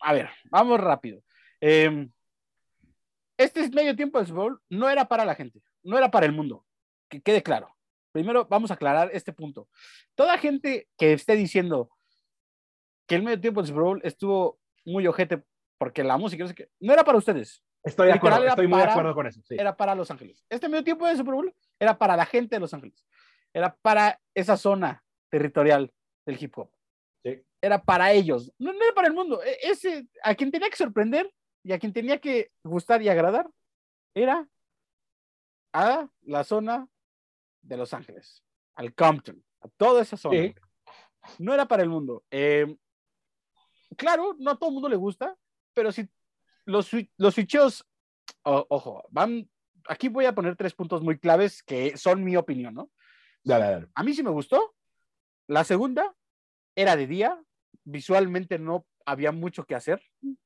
[0.02, 1.22] A ver, vamos rápido.
[1.60, 2.08] Eh,
[3.38, 6.32] este medio tiempo del Super Bowl no era para la gente, no era para el
[6.32, 6.66] mundo,
[7.10, 7.76] que quede claro.
[8.12, 9.68] Primero vamos a aclarar este punto.
[10.16, 11.90] Toda gente que esté diciendo
[13.08, 15.44] que el medio tiempo del Super Bowl estuvo muy ojete
[15.78, 18.78] porque la música no, sé qué, no era para ustedes, Estoy de acuerdo, estoy muy
[18.78, 19.42] de para- acuerdo con eso.
[19.44, 19.56] sí.
[19.60, 20.44] era para Los Ángeles.
[20.50, 23.06] Este medio tiempo del Super Bowl era para la gente de Los Ángeles,
[23.54, 25.92] era para esa zona territorial
[26.26, 26.72] del hip hop.
[27.24, 27.44] Sí.
[27.62, 29.44] Era para ellos, no, no era para el mundo.
[29.44, 31.32] E- Ese, a quien tenía que sorprender
[31.66, 33.50] y a quien tenía que gustar y agradar
[34.14, 34.48] era
[35.74, 36.88] a la zona
[37.64, 38.44] de Los Ángeles,
[38.76, 40.42] al Compton, a toda esa zona.
[40.44, 40.56] Sí.
[41.40, 42.24] No era para el mundo.
[42.30, 42.78] Eh,
[43.98, 45.36] claro, no a todo el mundo le gusta,
[45.74, 46.08] pero si
[46.66, 47.84] los, los switcheos,
[48.44, 49.50] o- ojo, van,
[49.88, 52.92] aquí voy a poner tres puntos muy claves que son mi opinión, ¿no?
[53.44, 53.88] Dale, dale.
[53.96, 54.76] A mí sí me gustó.
[55.48, 56.16] La segunda
[56.76, 57.44] era de día,
[57.84, 60.02] visualmente no había mucho que hacer.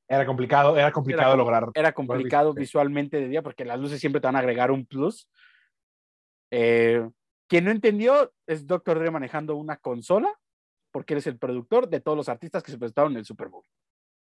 [0.08, 1.68] Era complicado, era complicado Era- lograr.
[1.74, 5.28] Era complicado visualmente de día porque las luces siempre te van a agregar un plus.
[6.50, 7.08] Eh,
[7.48, 8.98] quien no entendió es Dr.
[8.98, 10.32] Dre manejando una consola
[10.92, 13.48] porque él es el productor de todos los artistas que se presentaron en el Super
[13.48, 13.64] Bowl.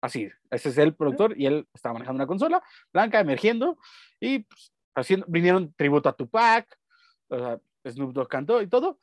[0.02, 3.78] Así, ese es el productor y él estaba manejando una consola blanca emergiendo
[4.20, 6.80] y pues, haciendo, vinieron tributo a Tupac,
[7.28, 9.00] o sea, Snoop Dogg cantó y todo.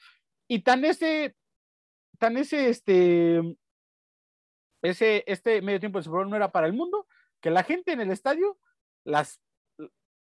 [0.48, 1.36] Y tan ese,
[2.18, 3.42] tan ese, este,
[4.82, 7.06] ese, este medio tiempo del Super Bowl no era para el mundo,
[7.40, 8.58] que la gente en el estadio,
[9.04, 9.40] las,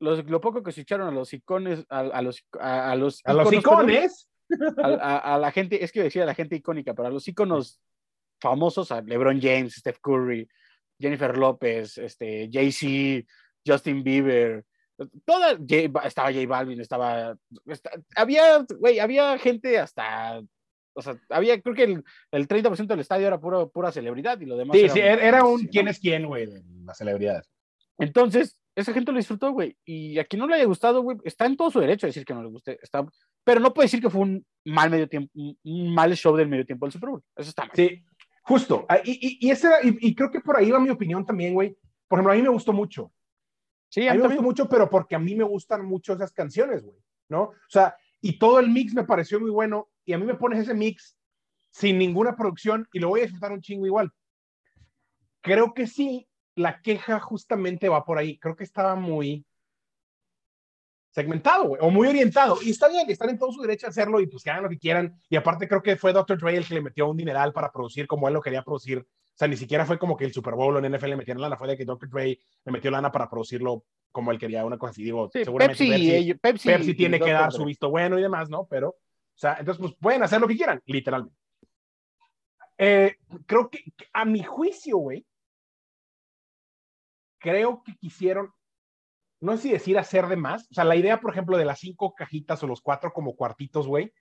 [0.00, 3.20] los, lo poco que se echaron a los icones, a, a los, a, a los
[3.24, 4.28] A los íconos, perdón, icones.
[4.82, 7.80] a, la gente, es que decía la gente icónica, pero a los iconos
[8.40, 10.46] famosos, a LeBron James, Steph Curry,
[11.00, 13.26] Jennifer López, este, Jay-Z,
[13.66, 14.64] Justin Bieber,
[15.24, 17.36] toda, J- estaba J Balvin, estaba,
[17.66, 20.40] esta- había, güey, había gente hasta,
[20.94, 24.46] o sea, había, creo que el, el 30% del estadio era puro, pura celebridad y
[24.46, 24.76] lo demás.
[24.76, 26.48] Sí, era sí, un- era un quién es quién, güey,
[26.84, 27.50] las celebridades.
[27.98, 29.76] Entonces, esa gente lo disfrutó, güey.
[29.84, 32.24] Y a quien no le haya gustado, güey, está en todo su derecho a decir
[32.24, 32.78] que no le guste.
[32.82, 33.06] Está...
[33.44, 36.66] Pero no puede decir que fue un mal medio tiempo, un- mal show del medio
[36.66, 37.22] tiempo del Super Bowl.
[37.36, 37.70] Eso está mal.
[37.74, 38.02] Sí,
[38.42, 38.84] justo.
[38.88, 41.54] Ah, Y, y, y, ese y, y creo que por ahí va mi opinión también,
[41.54, 41.76] güey.
[42.08, 43.12] Por ejemplo, a mí me gustó mucho.
[43.90, 44.42] Sí, A mí me también.
[44.42, 47.42] gustó mucho, pero porque a mí me gustan mucho esas canciones, güey, ¿no?
[47.42, 50.60] O sea, y todo el mix me pareció muy bueno, y a mí me pones
[50.60, 51.16] ese mix
[51.70, 54.10] sin ninguna producción y lo voy a disfrutar un chingo igual.
[55.40, 58.38] Creo que sí, la queja justamente va por ahí.
[58.38, 59.44] Creo que estaba muy
[61.10, 62.58] segmentado, o muy orientado.
[62.62, 64.68] Y está bien, están en todo su derecho a hacerlo y pues que hagan lo
[64.68, 65.20] que quieran.
[65.28, 66.38] Y aparte creo que fue Dr.
[66.38, 68.98] Dre el que le metió un dineral para producir como él lo quería producir.
[68.98, 71.40] O sea, ni siquiera fue como que el Super Bowl o en NFL le metieron
[71.42, 72.08] lana, fue de que Dr.
[72.08, 75.02] Dre le metió lana para producirlo como él quería, una cosa así.
[75.04, 78.48] Digo, Sí, seguramente Pepsi, Pepsi, ellos- Pepsi, tiene que dar su visto bueno y demás,
[78.48, 78.66] ¿no?
[78.66, 78.96] Pero,
[79.34, 81.36] o sea, entonces, pues pueden hacer lo que quieran, literalmente.
[82.78, 83.16] Eh,
[83.46, 85.26] creo que, a mi juicio, güey,
[87.38, 88.52] creo que quisieron,
[89.40, 91.80] no sé si decir hacer de más, o sea, la idea, por ejemplo, de las
[91.80, 94.12] cinco cajitas o los cuatro como cuartitos, güey,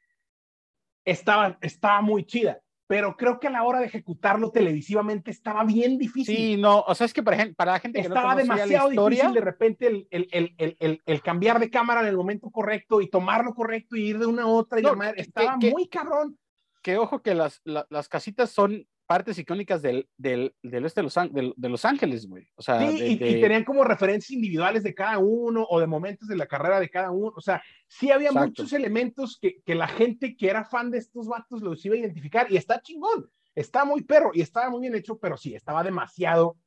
[1.05, 5.97] estaba, estaba muy chida, pero creo que a la hora de ejecutarlo televisivamente estaba bien
[5.97, 6.35] difícil.
[6.35, 8.93] Sí, no, o sea, es que para, para la gente que Estaba no demasiado la
[8.93, 13.01] historia, difícil de repente el, el, el, el, cambiar de cámara en el momento correcto
[13.01, 16.37] y tomarlo correcto y ir de una a otra y No, Estaba que- muy cabrón.
[16.81, 21.03] que ojo que las, la- las casitas son partes icónicas del, del, del este de
[21.03, 22.47] Los, del- de Los Ángeles, güey.
[22.55, 25.79] O sea, Sí, de- y, de- y tenían como referencias individuales de cada uno o
[25.79, 27.33] de momentos de la carrera de cada uno.
[27.35, 28.47] O sea, sí había Exacto.
[28.47, 31.99] muchos elementos que, que la gente que era fan de estos vatos los iba a
[31.99, 33.29] identificar y está chingón.
[33.55, 36.57] Está muy perro y estaba muy bien hecho, pero sí, estaba demasiado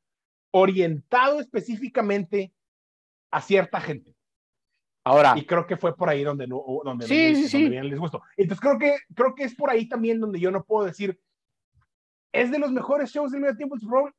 [0.52, 2.52] orientado específicamente
[3.30, 4.14] a cierta gente.
[5.04, 7.70] Ahora, Y creo que fue por ahí donde no, donde, Sí, donde- sí, donde sí.
[7.70, 8.22] bien les gustó.
[8.36, 11.18] Entonces creo que, creo que es por ahí también donde yo no puedo decir,
[12.32, 14.14] ¿es de los mejores shows del medio tiempo el Super Bowl?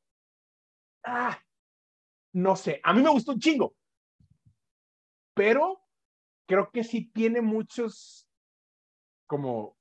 [1.04, 1.40] Ah,
[2.34, 2.80] no sé.
[2.84, 3.76] A mí me gustó un chingo.
[5.34, 5.80] Pero
[6.48, 8.28] creo que sí tiene muchos
[9.28, 9.78] como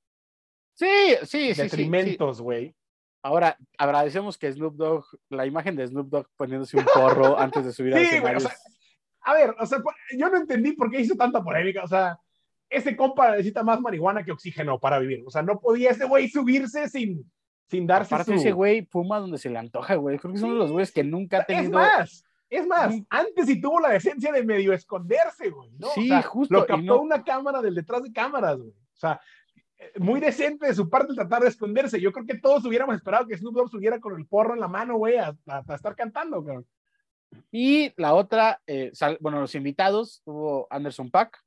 [0.73, 0.85] sí,
[1.21, 1.61] sí, sí, sí, sí.
[1.63, 2.75] detrimentos, güey.
[3.23, 7.73] Ahora, agradecemos que Snoop Dogg, la imagen de Snoop Dogg poniéndose un porro antes de
[7.73, 8.37] subir al Sí, escenario.
[8.37, 8.55] o sea,
[9.21, 9.79] a ver, o sea,
[10.17, 12.19] yo no entendí por qué hizo tanta polémica, o sea,
[12.69, 16.29] ese compa necesita más marihuana que oxígeno para vivir, o sea, no podía ese güey
[16.29, 17.29] subirse sin,
[17.67, 18.39] sin darse Aparte su...
[18.39, 20.17] ese güey fuma donde se le antoja, güey.
[20.17, 21.71] Creo que es uno de los güeyes que nunca ha Es tenido...
[21.73, 25.87] más, es más, antes sí tuvo la decencia de medio esconderse, güey, ¿no?
[25.89, 28.69] Sí, O sea, justo, Lo captó no- una cámara del detrás de cámaras, güey.
[28.69, 29.19] O sea,
[29.99, 31.99] muy decente de su parte el tratar de esconderse.
[32.01, 34.67] Yo creo que todos hubiéramos esperado que Snoop Dogg subiera con el porro en la
[34.67, 36.65] mano, güey, a, a- a estar cantando, cabrón.
[37.51, 41.37] Y la otra, eh, sal- bueno, los invitados, tuvo Anderson Pack,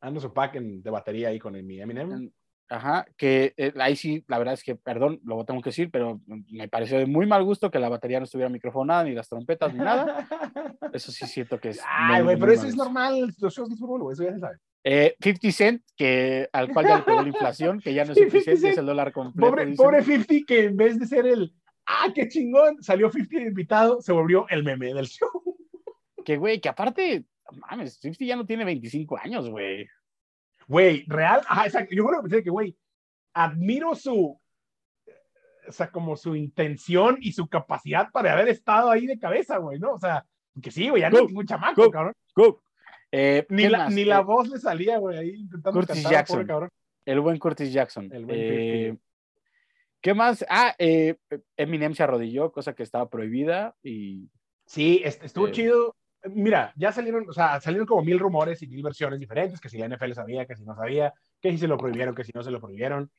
[0.00, 2.10] Anderson Paak en, de batería ahí con el, mi Eminem.
[2.12, 2.34] en-
[2.70, 6.20] ajá, que eh, ahí sí, la verdad es que, perdón, lo tengo que decir, pero
[6.48, 9.74] me pareció de muy mal gusto que la batería no estuviera microfonada, ni las trompetas,
[9.74, 10.26] ni nada.
[10.92, 11.80] Eso sí siento que es.
[11.86, 14.56] Ay, güey, pero eso es normal, los shows de Bowl, güey, eso ya se sabe.
[14.82, 18.18] Eh, 50 Cent, que, al cual ya le pegó la inflación, que ya no es
[18.18, 19.50] Sí, 50 Cent, 50 es el dólar completo.
[19.50, 19.76] Pobre, dicen.
[19.76, 21.54] pobre 50 que en vez de ser el,
[21.86, 25.28] ah, qué chingón, salió 50 de invitado, se volvió el meme del show.
[26.24, 27.24] Que, güey, que aparte,
[27.70, 29.86] mames, 50 ya no tiene 25 años, güey.
[30.70, 31.92] Güey, real, ajá, exacto.
[31.94, 32.76] Yo creo que pensé que, güey,
[33.34, 34.40] admiro su,
[35.68, 39.80] o sea, como su intención y su capacidad para haber estado ahí de cabeza, güey,
[39.80, 39.94] ¿no?
[39.94, 40.24] O sea,
[40.62, 41.90] que sí, güey, ya no es ningún chamaco, go.
[41.90, 42.14] cabrón.
[42.36, 42.62] Go.
[43.10, 43.92] Eh, Ni, ¿qué la, más?
[43.94, 46.36] ni la Eh, voz le salía, güey, ahí intentando Curtis cantar, Jackson.
[46.36, 46.70] pobre cabrón.
[47.04, 48.08] El buen Curtis Jackson.
[48.12, 49.04] El buen Eh, 50.
[50.02, 50.46] ¿Qué más?
[50.48, 51.16] Ah, eh,
[51.56, 54.28] Eminem se arrodilló, cosa que estaba prohibida y
[54.66, 55.52] Sí, est- estuvo Eh.
[55.52, 55.96] chido.
[56.24, 59.78] Mira, ya salieron, o sea, salieron como mil rumores y mil versiones diferentes, que si
[59.78, 62.42] la NFL sabía, que si no sabía, que si se lo prohibieron, que si no
[62.42, 63.10] se lo prohibieron.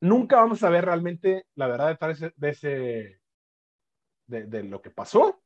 [0.00, 3.20] Nunca vamos a ver realmente la verdad detrás de ese,
[4.26, 5.40] de, lo que pasó,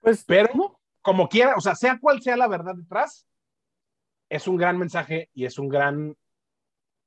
[0.00, 3.26] pues, pero como quiera, o sea, sea cual sea la verdad detrás,
[4.28, 6.16] es un gran mensaje y es un gran,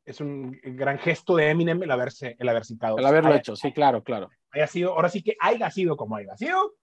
[0.06, 2.98] es un gran gesto de Eminem el haberse, el haber citado.
[2.98, 4.30] el haberlo Haya- hecho, sí, claro, claro.
[4.52, 6.76] haya sido, ahora sí que haya sido como haya sido,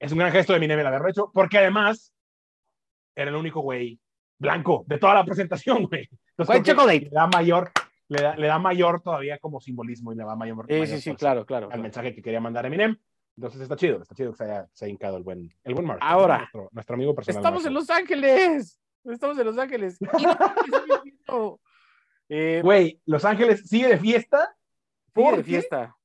[0.00, 2.12] es un gran gesto de Eminem el haberlo hecho, porque además
[3.14, 4.00] era el único güey
[4.38, 6.08] blanco de toda la presentación, güey.
[6.36, 7.00] Entonces, chocolate.
[7.00, 7.70] Le da mayor,
[8.08, 11.00] le da, le da mayor todavía como simbolismo y le da mayor, Sí, mayor sí,
[11.00, 11.66] sí, claro, claro.
[11.66, 11.82] al claro.
[11.82, 12.96] mensaje que quería mandar Eminem.
[13.36, 15.86] Entonces está chido, está chido que se haya, se haya hincado el buen, el buen
[15.86, 16.38] Marshall, Ahora.
[16.38, 17.40] nuestro, nuestro amigo personal.
[17.40, 17.74] Estamos en.
[17.74, 18.80] Los Ángeles.
[19.04, 19.98] Estamos en Los Ángeles.
[22.32, 24.54] Eh, Güey, Los Ángeles sigue de fiesta
[25.14, 25.96] sigue de fiesta.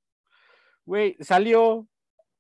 [0.86, 1.88] Güey, salió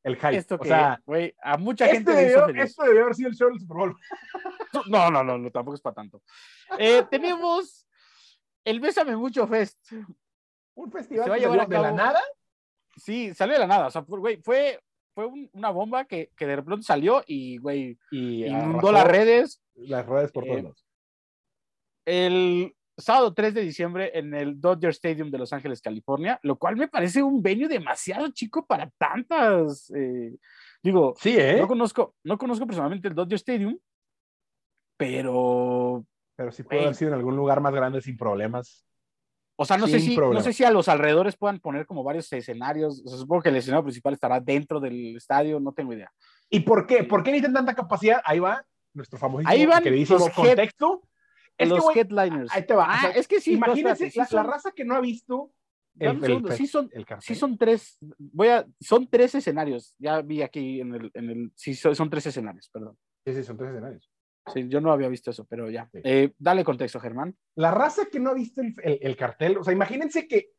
[0.05, 0.37] el hype.
[0.37, 2.63] esto o que, sea, güey, a mucha gente este le hizo debió, feliz.
[2.71, 3.95] esto debió haber sido el show del Super Bowl.
[4.87, 6.21] No, no, no, no, tampoco es para tanto.
[6.77, 7.87] Eh, tenemos
[8.63, 9.77] el Bésame Mucho Fest.
[10.75, 12.21] Un festival Se va a llevar de la nada.
[12.97, 13.87] Sí, salió de la nada.
[13.87, 14.79] O sea, güey, fue,
[15.13, 19.07] fue un- una bomba que, que de pronto salió y, güey, y inundó arrasó las
[19.07, 19.61] redes.
[19.75, 20.85] las redes por Eh, todos lados.
[22.05, 26.75] el sábado 3 de diciembre en el Dodger Stadium de Los Ángeles, California, lo cual
[26.77, 29.91] me parece un venue demasiado chico para tantas.
[29.95, 30.35] eh,
[30.81, 31.57] digo, Sí, ¿eh?
[31.59, 33.77] no conozco, no conozco personalmente el Dodger Stadium,
[34.97, 36.05] pero,
[36.35, 38.85] Pero sí puede haber sido en algún lugar más grande sin problemas.
[39.57, 42.31] o sea, no sé si, no sé si a los alrededores puedan poner como varios
[42.33, 43.01] escenarios.
[43.05, 46.11] O sea, supongo que el escenario principal estará dentro del estadio, no tengo idea.
[46.49, 47.03] ¿Y por qué?
[47.03, 48.21] ¿Por qué necesitan tanta capacidad?
[48.25, 50.55] Ahí va nuestro famosísimo Ahí van queridísimo los head-
[51.57, 52.51] Es que, los güey, headliners.
[52.53, 52.85] ahí te va.
[52.89, 55.01] Ah, O sea, es que sí, no, imagínense sí la, la raza que no ha
[55.01, 55.51] visto
[55.97, 59.95] el, el sí son, el sí son tres, voy a, son tres escenarios.
[59.97, 62.97] Ya vi aquí en el, en el, sí, son, son tres escenarios, perdón.
[63.25, 64.11] Sí, sí, son tres escenarios.
[64.53, 65.89] Sí, yo no había visto eso, pero ya.
[65.93, 66.01] Sí.
[66.03, 67.35] Eh, dale contexto, Germán.
[67.55, 70.49] La raza que no ha visto el, el- el cartel, o sea, imagínense que,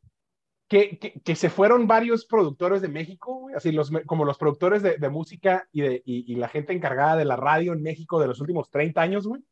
[0.68, 4.82] que, que, que se fueron varios productores de México, güey, así los, como los productores
[4.82, 8.18] de, de música y, de, y, y la gente encargada de la radio en México
[8.18, 9.44] de los últimos 30 años, güey.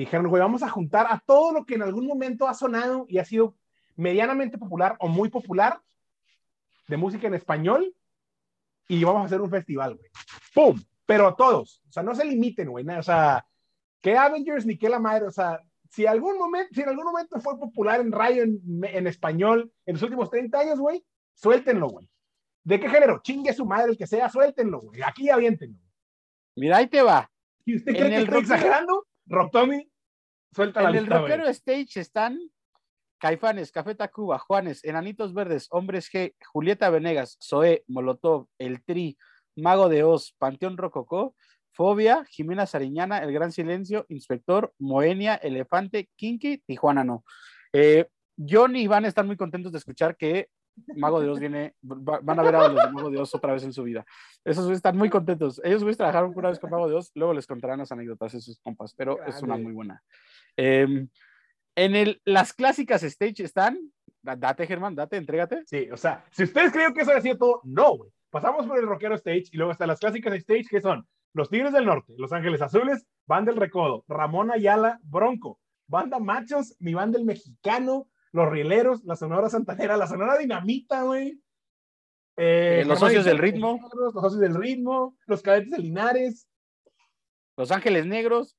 [0.00, 3.04] Y dijeron, güey, vamos a juntar a todo lo que en algún momento ha sonado
[3.06, 3.54] y ha sido
[3.96, 5.78] medianamente popular o muy popular
[6.88, 7.94] de música en español
[8.88, 10.08] y vamos a hacer un festival, güey.
[10.54, 10.80] ¡Pum!
[11.04, 11.82] Pero a todos.
[11.86, 12.88] O sea, no se limiten, güey.
[12.88, 13.44] O sea,
[14.00, 15.26] que Avengers ni que la madre.
[15.26, 15.60] O sea,
[15.90, 19.94] si, algún momento, si en algún momento fue popular en radio en, en español en
[19.96, 22.08] los últimos 30 años, güey, suéltenlo, güey.
[22.64, 23.20] ¿De qué género?
[23.22, 25.02] Chingue su madre el que sea, suéltenlo, güey.
[25.02, 25.76] Aquí aviéntenlo.
[26.56, 27.30] Mira, ahí te va.
[27.66, 29.06] ¿Y usted En cree que el estoy rock- exagerando?
[29.26, 29.89] Rock Tommy,
[30.54, 32.38] suelta la En el lista, rockero stage están
[33.18, 39.18] Caifanes, Café Tacuba, Juanes, Enanitos Verdes, Hombres G, Julieta Venegas, Zoé, Molotov, El Tri,
[39.56, 41.34] Mago de Oz, Panteón Rococó,
[41.72, 47.24] Fobia, Jimena Sariñana, El Gran Silencio, Inspector, Moenia, Elefante, Kinky, Tijuana no.
[47.72, 48.08] Eh,
[48.38, 50.48] John y Iván están muy contentos de escuchar que
[50.96, 53.52] Mago de Oz viene, va- van a ver a los de Mago de Oz otra
[53.52, 54.06] vez en su vida.
[54.44, 55.60] Esos están muy contentos.
[55.62, 58.58] Ellos trabajaron una vez con Mago de Oz, luego les contarán las anécdotas de sus
[58.60, 60.02] compas, pero es una muy buena.
[60.56, 61.06] Eh,
[61.76, 63.78] en el, las clásicas stage están,
[64.22, 65.62] da- date Germán, date, entrégate.
[65.66, 68.10] Sí, o sea, si ustedes creen que eso sido todo, no, güey.
[68.30, 71.72] Pasamos por el rockero stage y luego están las clásicas stage que son Los Tigres
[71.72, 75.58] del Norte, Los Ángeles Azules, Banda del Recodo, Ramón Ayala, Bronco,
[75.88, 81.40] Banda Machos, mi banda el Mexicano, Los Rieleros, la Sonora Santanera, la Sonora Dinamita, güey.
[82.36, 83.80] Eh, los socios del ritmo.
[83.96, 86.46] Los socios del ritmo, los cadetes de Linares.
[87.56, 88.56] Los Ángeles Negros.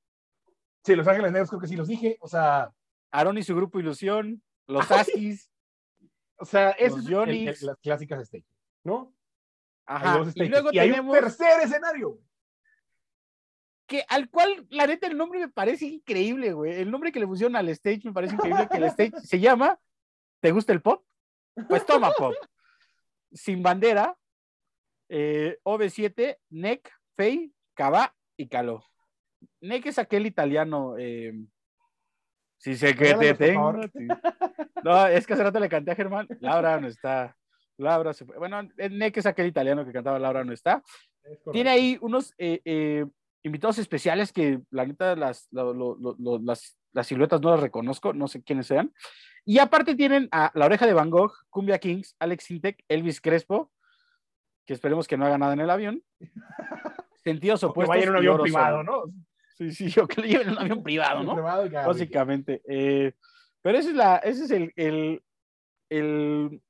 [0.84, 2.18] Sí, Los Ángeles Negros creo que sí los dije.
[2.22, 2.72] O sea.
[3.12, 4.42] Aaron y su grupo Ilusión.
[4.68, 5.50] Los Askis.
[6.38, 6.94] O sea, es
[7.62, 8.48] las clásicas stage,
[8.84, 9.14] ¿no?
[9.86, 10.24] Ajá.
[10.34, 10.98] Y, luego tenemos...
[10.98, 12.20] hay un tercer escenario.
[13.86, 16.80] Que, al cual, la neta, el nombre me parece increíble, güey.
[16.80, 19.80] El nombre que le pusieron al stage me parece increíble, que el stage se llama
[20.42, 21.06] ¿Te gusta el pop?
[21.70, 22.34] Pues toma pop.
[23.32, 24.18] Sin bandera,
[25.08, 28.84] eh, OV7, NEC, FEI, Cava y Caló.
[29.62, 30.96] NEC es aquel italiano.
[30.98, 31.34] Eh,
[32.58, 33.74] si sé que te tengo.
[34.84, 36.28] No, es que hace rato le canté a Germán.
[36.40, 37.36] Laura no está.
[37.78, 38.38] Laura se fue.
[38.38, 40.84] Bueno, NEC es aquel italiano que cantaba Laura no está.
[41.52, 43.06] Tiene ahí unos eh, eh,
[43.44, 48.68] invitados especiales que la neta las, las, las siluetas no las reconozco, no sé quiénes
[48.68, 48.94] sean.
[49.46, 53.72] Y aparte tienen a La Oreja de Van Gogh, Cumbia Kings, Alex Sintek, Elvis Crespo,
[54.66, 56.04] que esperemos que no haga nada en el avión.
[57.24, 57.90] Sentidos opuestos.
[57.90, 59.04] vaya en un avión privado, ¿no?
[59.58, 61.36] Sí, sí, yo que lo lleven en un avión privado, ¿no?
[61.42, 62.62] Básicamente.
[62.68, 63.14] Eh,
[63.62, 65.24] pero ese es, la, ese es el, el,
[65.90, 66.62] el,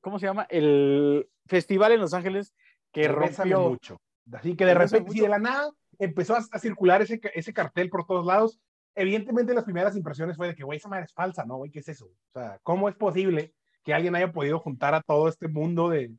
[0.00, 0.46] ¿cómo se llama?
[0.50, 2.54] El festival en Los Ángeles
[2.92, 3.70] que rompió.
[3.70, 4.00] mucho.
[4.32, 8.06] Así que de repente, si de la nada empezó a, circular ese, ese cartel por
[8.06, 8.60] todos lados,
[8.94, 11.56] evidentemente las primeras impresiones fue de que, güey, esa madre es falsa, ¿no?
[11.56, 12.06] Güey, ¿qué es eso?
[12.06, 16.12] O sea, ¿cómo es posible que alguien haya podido juntar a todo este mundo de...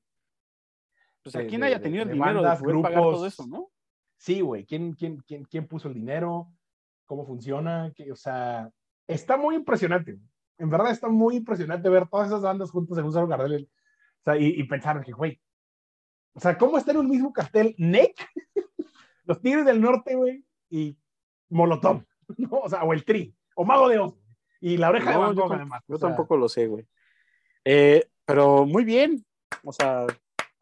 [1.24, 3.70] Pues a quién haya tenido el dinero de grupos, pagar todo eso, ¿no?
[4.24, 6.48] Sí, güey, ¿quién, quién, quién, quién puso el dinero?
[7.06, 7.92] ¿Cómo funciona?
[8.10, 8.70] o sea,
[9.06, 10.18] está muy impresionante.
[10.58, 13.70] En verdad está muy impresionante ver todas esas bandas juntas en un solo cartel.
[14.20, 15.42] O sea, y, y pensar que, güey,
[16.36, 18.16] o sea, ¿cómo está en un mismo cartel NEC,
[19.26, 20.98] los Tigres del Norte, güey, y
[21.50, 22.06] Molotov?
[22.38, 22.60] ¿no?
[22.60, 24.18] O sea, o el Tri, o Mago de Oz,
[24.62, 25.84] y la oreja de Van Gogh, además.
[25.86, 26.88] Yo tampoco lo sé, güey.
[27.66, 29.26] Eh, pero muy bien,
[29.66, 30.08] o sea,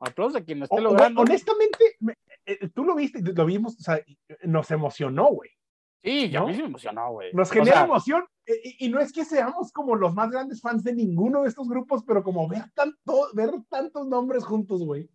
[0.01, 1.21] aplausos a quien lo esté logrando.
[1.21, 1.97] honestamente,
[2.45, 4.03] eh, tú lo viste, lo vimos, o sea,
[4.43, 5.49] nos emocionó, güey.
[6.03, 7.31] Sí, ya me emocionó, güey.
[7.33, 8.25] Nos genera emoción,
[8.79, 12.03] y, no es que seamos como los más grandes fans de ninguno de estos grupos,
[12.05, 15.09] pero como ver, tanto, ver tantos nombres juntos, güey.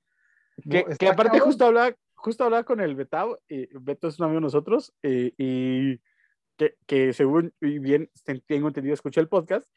[0.71, 4.43] Que, aparte justo hablaba, justo hablaba con el Betao, y Beto es un amigo de
[4.43, 5.99] nosotros, y
[6.57, 8.09] que, que según bien
[8.47, 9.69] tengo entendido, escuché el podcast,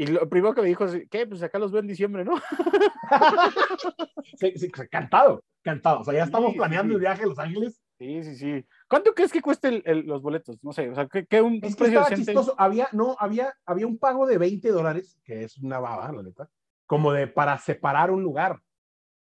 [0.00, 1.26] y lo primero que me dijo es, ¿qué?
[1.26, 2.36] Pues acá los veo en diciembre, ¿no?
[4.38, 6.00] sí, sí, cantado, cantado.
[6.00, 7.82] O sea, ya estamos planeando el viaje a Los Ángeles.
[7.98, 8.64] Sí, sí, sí.
[8.88, 10.56] ¿Cuánto crees que cueste los boletos?
[10.62, 12.54] No sé, o sea, ¿qué, un, es precio chistoso.
[12.56, 16.48] Había, no, había, había un pago de 20 dólares, que es una baba, la neta,
[16.86, 18.62] como de para separar un lugar.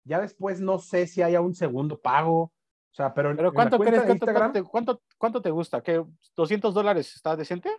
[0.05, 2.43] Ya después no sé si haya un segundo pago.
[2.43, 4.03] O sea, pero, ¿Pero ¿cuánto crees?
[4.03, 4.25] Cuánto,
[4.69, 5.81] cuánto, cuánto, te gusta?
[5.84, 6.01] ¿Qué,
[6.38, 7.69] ¿200 dólares está decente?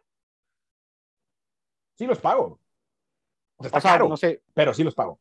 [1.95, 2.62] Sí, los pago.
[3.67, 4.43] O sea, está caro, no sé.
[4.55, 5.21] pero sí los pago.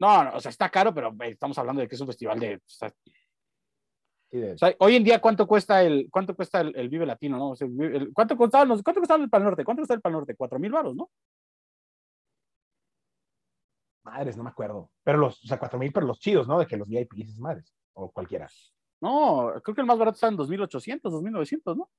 [0.00, 2.56] No, no, o sea, está caro, pero estamos hablando de que es un festival de...
[2.56, 7.38] O sea, hoy en día, ¿cuánto cuesta el, cuánto cuesta el, Vive Latino?
[7.38, 7.50] ¿no?
[7.50, 9.64] O sea, el, ¿cuánto, costaba, ¿Cuánto costaba el Pal Norte?
[9.64, 10.36] ¿Cuánto costaba el Pal Norte?
[10.36, 11.10] ¿Cuatro mil baros, no?
[14.04, 14.90] Madres, no me acuerdo.
[15.02, 16.58] Pero los, o sea, cuatro mil, pero los chidos, ¿no?
[16.58, 18.48] De que los VIPs es madres o cualquiera.
[19.00, 21.90] No, creo que el más barato está en 2.800, 2.900, ¿no?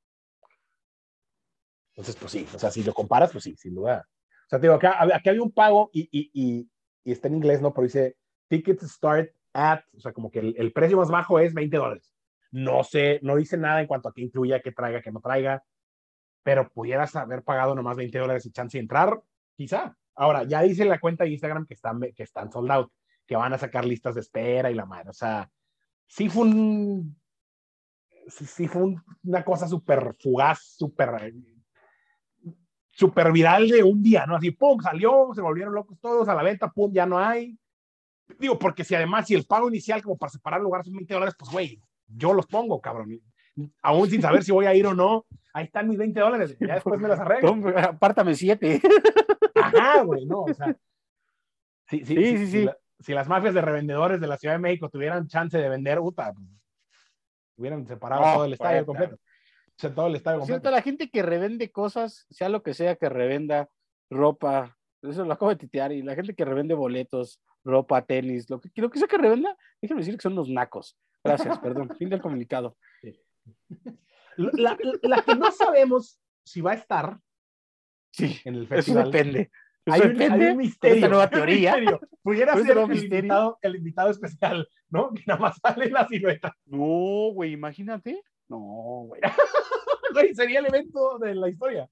[1.91, 4.07] Entonces, pues sí, o sea, si lo comparas, pues sí, sin duda.
[4.49, 6.69] O sea, te digo, acá, aquí había un pago y, y, y,
[7.03, 7.71] y, está en inglés, ¿no?
[7.71, 11.77] Pero dice tickets start at, o sea, como que el, precio más bajo es 20
[11.77, 12.12] dólares.
[12.49, 15.63] No sé, no dice nada en cuanto a qué incluya, qué traiga, qué no traiga,
[16.41, 19.21] pero pudieras haber pagado nomás 20 dólares y chance de entrar,
[19.55, 19.95] quizá.
[20.15, 22.91] Ahora, ya dice la cuenta de Instagram que están, que están sold out,
[23.27, 25.12] que van a sacar listas de espera y la madre.
[25.12, 25.47] O sea,
[26.07, 27.15] sí fue un,
[28.29, 31.33] sí, fue una cosa súper fugaz, súper
[32.99, 34.35] super viral de un día, ¿no?
[34.35, 37.57] Así, pum, salió, se volvieron locos todos a la venta, pum, ya no hay.
[38.38, 41.35] Digo, porque si además, si el pago inicial como para separar lugares son 20 dólares,
[41.39, 43.21] pues, güey, yo los pongo, cabrón.
[43.81, 46.75] Aún sin saber si voy a ir o no, ahí están mis 20 dólares, ya
[46.75, 47.55] después me las arreglo.
[47.77, 48.81] apártame 7.
[49.55, 50.75] Ajá, güey, no, o sea.
[51.88, 52.47] Sí, sí, sí.
[52.47, 55.99] sí, si las mafias de revendedores de la Ciudad de México tuvieran chance de vender,
[55.99, 56.45] puta, pues,
[57.55, 59.17] hubieran separado todo el estadio completo.
[59.79, 63.07] O sea, todo el estadio la gente que revende cosas, sea lo que sea que
[63.07, 63.69] revenda,
[64.09, 68.59] ropa, eso lo acabo de titear, y la gente que revende boletos, ropa, tenis, lo
[68.59, 70.97] que, lo que sea que revenda, déjenme decir que son unos nacos.
[71.23, 71.95] Gracias, perdón.
[71.97, 72.75] fin del comunicado.
[74.35, 77.17] La, la, que no sabemos si va a estar
[78.11, 79.03] sí, en el festival.
[79.03, 79.49] Eso depende.
[79.85, 80.95] hay, un, hay un misterio.
[80.95, 81.77] Esta nueva teoría.
[82.21, 83.17] Pudiera ser el misterio.
[83.17, 85.13] invitado, el invitado especial, ¿no?
[85.13, 86.53] Que nada más sale la silueta.
[86.65, 88.21] No, güey, imagínate.
[88.49, 88.57] No,
[89.07, 89.21] güey.
[90.12, 91.88] Güey, sería el evento de la historia.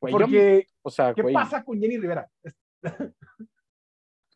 [0.00, 2.30] Güey, yo- Porque, o sea, ¿qué güey, pasa con Jenny Rivera?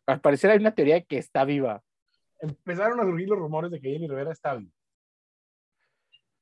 [0.05, 1.81] al parecer hay una teoría que está viva.
[2.41, 4.71] Empezaron a surgir los rumores de que Jenny Rivera está viva.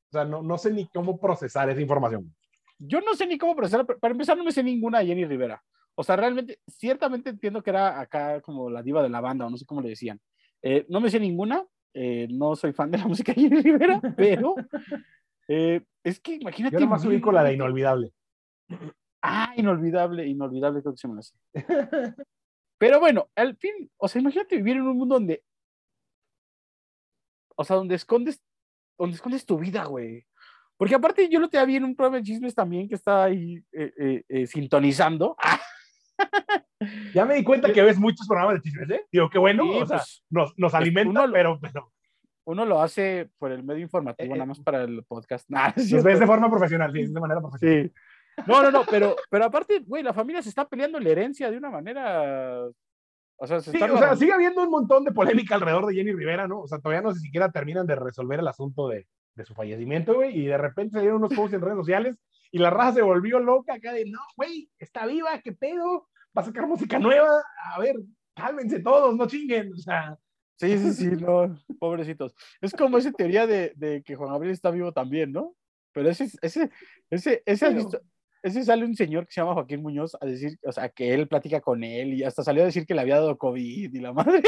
[0.09, 2.35] O sea, no, no sé ni cómo procesar esa información.
[2.79, 5.63] Yo no sé ni cómo procesar, para empezar no me sé ninguna de Jenny Rivera.
[5.93, 9.49] O sea, realmente, ciertamente entiendo que era acá como la diva de la banda, o
[9.51, 10.19] no sé cómo le decían.
[10.63, 14.01] Eh, no me sé ninguna, eh, no soy fan de la música de Jenny Rivera,
[14.15, 14.55] pero
[15.47, 16.79] eh, es que imagínate.
[16.79, 18.13] Yo más ubico la de Inolvidable.
[19.21, 21.35] Ah, inolvidable, inolvidable creo que se me hace.
[22.79, 25.43] Pero bueno, al fin, o sea, imagínate vivir en un mundo donde,
[27.55, 28.41] o sea, donde escondes,
[28.97, 30.25] donde escondes tu vida, güey.
[30.77, 33.63] Porque aparte yo lo te vi en un programa de chismes también que está ahí
[33.71, 35.35] eh, sintonizando.
[37.13, 39.05] Ya me di cuenta que ves muchos programas de chismes, ¿eh?
[39.11, 41.91] Digo, qué bueno, sí, o sea, pues, nos, nos alimenta, uno- pero, pero
[42.45, 45.47] uno lo hace por el medio informativo, Eh, nada más para el podcast.
[45.49, 46.05] Nah, cierto.
[46.07, 47.87] ves de forma profesional, sí, de manera profesional.
[47.87, 48.43] Sí.
[48.47, 51.57] No, no, no, pero, pero aparte, güey, la familia se está peleando la herencia de
[51.57, 52.63] una manera.
[53.35, 56.13] O sea, se Sí, o sea, sigue habiendo un montón de polémica alrededor de Jenny
[56.13, 56.61] Rivera, ¿no?
[56.61, 60.37] O sea, todavía no siquiera terminan de resolver el asunto de, de su fallecimiento, güey,
[60.39, 62.15] y de repente salieron unos posts en redes sociales
[62.51, 66.41] y la raza se volvió loca acá de, no, güey, está viva, qué pedo, va
[66.41, 67.95] a sacar música nueva, a ver,
[68.35, 70.17] cálmense todos, no chinguen, o sea,
[70.57, 72.35] Sí, sí, sí, no, pobrecitos.
[72.61, 75.55] Es como esa teoría de, de que Juan Gabriel está vivo también, ¿no?
[75.91, 76.69] Pero ese, ese,
[77.09, 78.01] ese, ese, Pero- visto-
[78.43, 81.27] ese sale un señor que se llama Joaquín Muñoz a decir, o sea, que él
[81.27, 84.13] platica con él y hasta salió a decir que le había dado COVID y la
[84.13, 84.43] madre.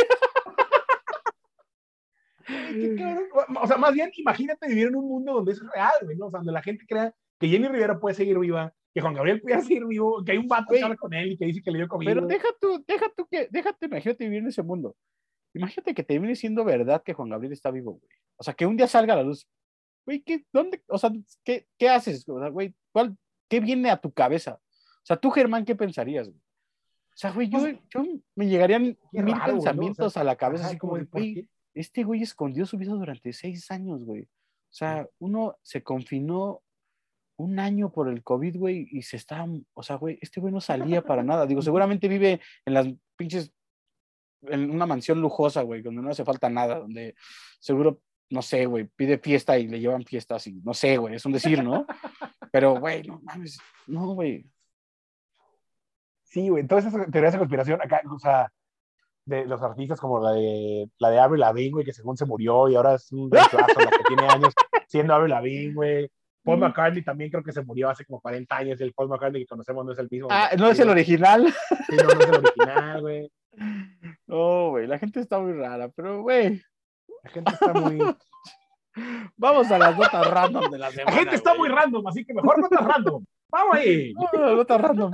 [3.61, 6.27] o sea, más bien, imagínate vivir en un mundo donde es real, ¿no?
[6.27, 9.41] O sea, donde la gente crea que Jenny Rivera puede seguir viva, que Juan Gabriel
[9.41, 11.71] puede seguir vivo, que hay un vato que habla con él y que dice que
[11.71, 12.06] le dio COVID.
[12.06, 14.95] Pero deja tú, deja tú que, déjate, imagínate vivir en ese mundo.
[15.56, 18.12] Imagínate que te viene siendo verdad que Juan Gabriel está vivo, güey.
[18.38, 19.47] O sea, que un día salga a la luz.
[20.06, 21.12] Güey, ¿qué, dónde, o sea,
[21.43, 22.27] ¿qué, qué haces?
[22.27, 24.60] O sea, güey, ¿cuál, ¿qué viene a tu cabeza?
[25.03, 26.39] O sea, tú, Germán, ¿qué pensarías, güey?
[26.39, 29.60] O sea, güey, yo, Pues, yo me llegarían Qué mil raro, güey, ¿no?
[29.60, 32.77] O pensamientos sea, a la cabeza, así como de, ¿por güey, este güey escondió su
[32.77, 34.23] vida durante seis años, güey.
[34.23, 36.62] O sea, uno se confinó
[37.43, 40.62] un año por el COVID, güey, y se está, o sea, güey, este güey no
[40.62, 41.45] salía para nada.
[41.45, 43.51] Digo, seguramente vive en las pinches,
[44.43, 47.15] en una mansión lujosa, güey, donde no hace falta nada, donde
[47.60, 51.25] seguro, no sé, güey, pide fiesta y le llevan fiestas y no sé, güey, es
[51.25, 51.86] un decir, ¿no?
[52.51, 54.45] Pero, güey, no mames, no, güey.
[56.23, 58.51] Sí, güey, todas esas teorías de conspiración acá, o sea,
[59.25, 62.67] de los artistas como la de la de Avril Lavigne, güey, que según se murió
[62.67, 64.53] y ahora es un reemplazo, la que tiene años
[64.88, 66.12] siendo Avril Lavigne, güey.
[66.43, 69.47] Paul McCartney también creo que se murió hace como 40 años el Paul McCartney que
[69.47, 70.27] conocemos no es el mismo.
[70.32, 71.53] Ah, no es el original.
[71.89, 73.32] Sí, no, no es el original, güey.
[74.27, 76.60] No, güey, la gente está muy rara, pero, güey,
[77.23, 77.99] La gente está muy...
[79.38, 81.17] vamos a las notas random de la La semana.
[81.17, 83.23] gente está muy random, así que mejor no está random.
[83.49, 84.12] Vamos ahí.
[84.13, 85.13] No, no, nota random.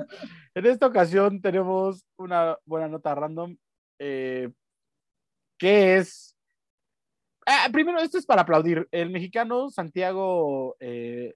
[0.56, 3.58] En esta ocasión tenemos una buena nota random.
[4.00, 4.50] eh,
[5.58, 6.38] que es.
[7.52, 8.88] Ah, primero, esto es para aplaudir.
[8.92, 10.76] El mexicano Santiago.
[10.80, 11.34] eh,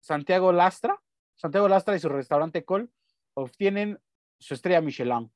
[0.00, 0.98] Santiago Lastra.
[1.36, 2.90] Santiago Lastra y su restaurante Col
[3.34, 3.98] obtienen
[4.38, 5.30] su estrella Michelin.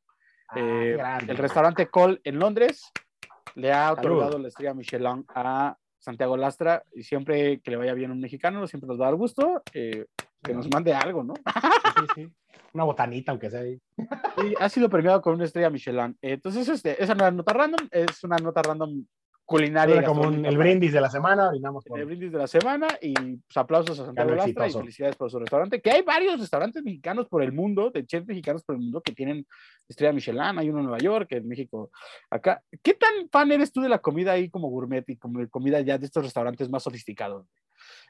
[0.56, 1.32] Eh, Ah, grande.
[1.32, 2.90] el restaurante Col en Londres
[3.54, 3.98] le ha Salud.
[4.12, 8.20] otorgado la estrella Michelin a Santiago Lastra y siempre que le vaya bien a un
[8.20, 10.06] mexicano, siempre nos va a dar gusto eh,
[10.42, 11.34] que nos mande algo, ¿no?
[11.34, 12.32] Sí, sí.
[12.72, 13.78] Una botanita, aunque sea ahí.
[14.60, 16.16] Ha sido premiado con una estrella Michelin.
[16.22, 19.04] Entonces, este, esa no es nota random, es una nota random
[19.48, 19.96] culinaria.
[19.96, 21.98] Era como un- el brindis de la semana, brindamos por...
[21.98, 25.38] el brindis de la semana y pues, aplausos a Santiago Lastra y felicidades por su
[25.38, 25.80] restaurante.
[25.80, 29.12] Que hay varios restaurantes mexicanos por el mundo, de chefs mexicanos por el mundo que
[29.12, 29.46] tienen
[29.88, 30.42] estrella Michelin.
[30.58, 31.90] Hay uno en Nueva York, en México,
[32.30, 32.62] acá.
[32.82, 35.80] ¿Qué tan fan eres tú de la comida ahí como gourmet y como de comida
[35.80, 37.46] ya de estos restaurantes más sofisticados?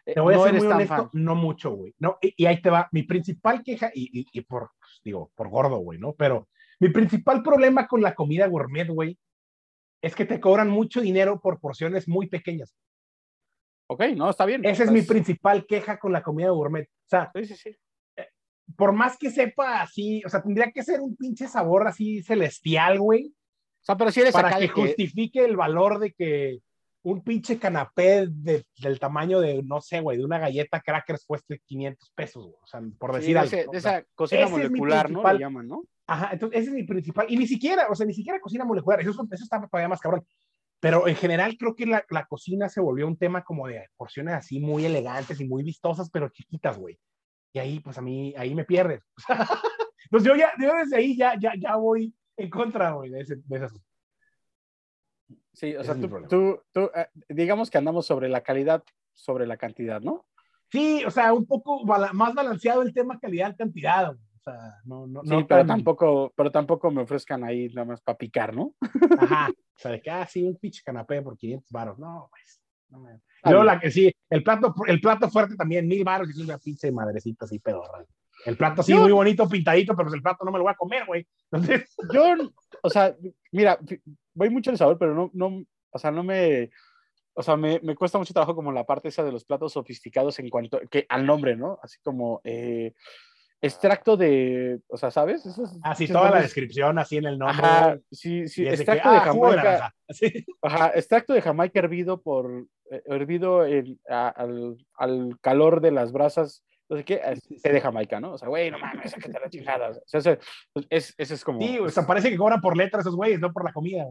[0.06, 1.08] Eh, Te voy a no ser eres muy honesto, fan.
[1.12, 1.94] no mucho, güey.
[2.00, 2.88] No, y, y ahí te va.
[2.90, 4.70] Mi principal queja, y, y- y por,
[5.04, 6.14] digo, por gordo, güey, ¿no?
[6.14, 6.48] Pero
[6.80, 9.16] mi principal problema con la comida gourmet, güey,
[10.02, 12.74] es que te cobran mucho dinero por porciones muy pequeñas.
[13.90, 14.64] Ok, no, está bien.
[14.64, 16.86] Esa es mi principal queja con la comida gourmet.
[16.86, 17.76] O sea, Sí, sí, sí.
[18.76, 22.98] por más que sepa así, o sea, tendría que ser un pinche sabor así celestial,
[23.00, 23.34] güey,
[23.80, 26.58] O sea, pero si eres para acá que que- justifique el valor de que
[27.02, 31.60] un pinche canapé de- del tamaño de, no sé, güey, de una galleta crackers cueste
[31.64, 32.56] 500 pesos, güey.
[32.60, 33.48] O sea, por decir de, algo.
[33.56, 33.72] ese- ¿no?
[33.72, 35.22] de esa cocina ese molecular, ¿no?
[35.22, 35.82] principal- Le llaman, ¿no?
[36.08, 37.26] Ajá, entonces ese es mi principal.
[37.28, 40.24] Y ni siquiera, o sea, ni siquiera cocina molecular, eso, eso está todavía más cabrón.
[40.80, 44.34] Pero en general creo que la, la cocina se volvió un tema como de porciones
[44.34, 46.98] así muy elegantes y muy vistosas, pero chiquitas, güey.
[47.52, 49.02] Y ahí, pues a mí, ahí me pierdes.
[50.04, 53.36] Entonces yo ya, yo desde ahí ya, ya, ya voy en contra, güey, de ese,
[53.44, 53.84] de asunto.
[55.52, 58.82] Sí, o Ese sea, tú, tú, tú, eh, digamos que andamos sobre la calidad,
[59.12, 60.24] sobre la cantidad, ¿no?
[60.70, 64.27] Sí, o sea, un poco más balanceado el tema calidad-cantidad, güey.
[64.50, 68.00] Sea, no, no, Sí, no pero tan- tampoco, pero tampoco me ofrezcan ahí nada más
[68.00, 68.74] para picar, ¿no?
[69.18, 69.48] Ajá.
[69.50, 71.98] O sea, de que, ah, sí, un pinche canapé por 500 baros.
[71.98, 72.60] No, pues.
[72.90, 73.12] No me...
[73.42, 73.74] Ah, Luego bien.
[73.74, 76.90] la que sí, el plato, el plato fuerte también, mil baros y es una pinche
[76.90, 78.04] madrecita así pedorra.
[78.46, 80.72] El plato sí, Yo- muy bonito, pintadito, pero pues el plato no me lo voy
[80.72, 81.26] a comer, güey.
[81.50, 82.22] Entonces, Yo,
[82.82, 83.14] o sea,
[83.52, 83.78] mira,
[84.34, 86.70] voy mucho el sabor, pero no, no, o sea, no me,
[87.34, 90.38] o sea, me, me cuesta mucho trabajo como la parte esa de los platos sofisticados
[90.38, 91.78] en cuanto que al nombre, ¿no?
[91.82, 92.94] Así como eh,
[93.60, 95.44] extracto de, o sea, ¿sabes?
[95.44, 97.66] Esos así toda la descripción, así en el nombre.
[97.66, 99.94] Ajá, sí, sí, que, extracto de ah, Jamaica.
[100.08, 100.46] Así.
[100.62, 103.62] ajá, extracto de Jamaica hervido por, eh, hervido
[104.08, 107.20] a- al, al calor de las brasas, no sé qué,
[107.62, 108.32] té de Jamaica, ¿no?
[108.32, 109.90] O sea, güey, no mames, sácate la chingada.
[109.90, 110.38] O sea, ese,
[110.88, 111.60] es, ese es como...
[111.60, 114.06] Sí, o sea, parece que cobran por letra esos güeyes, no por la comida.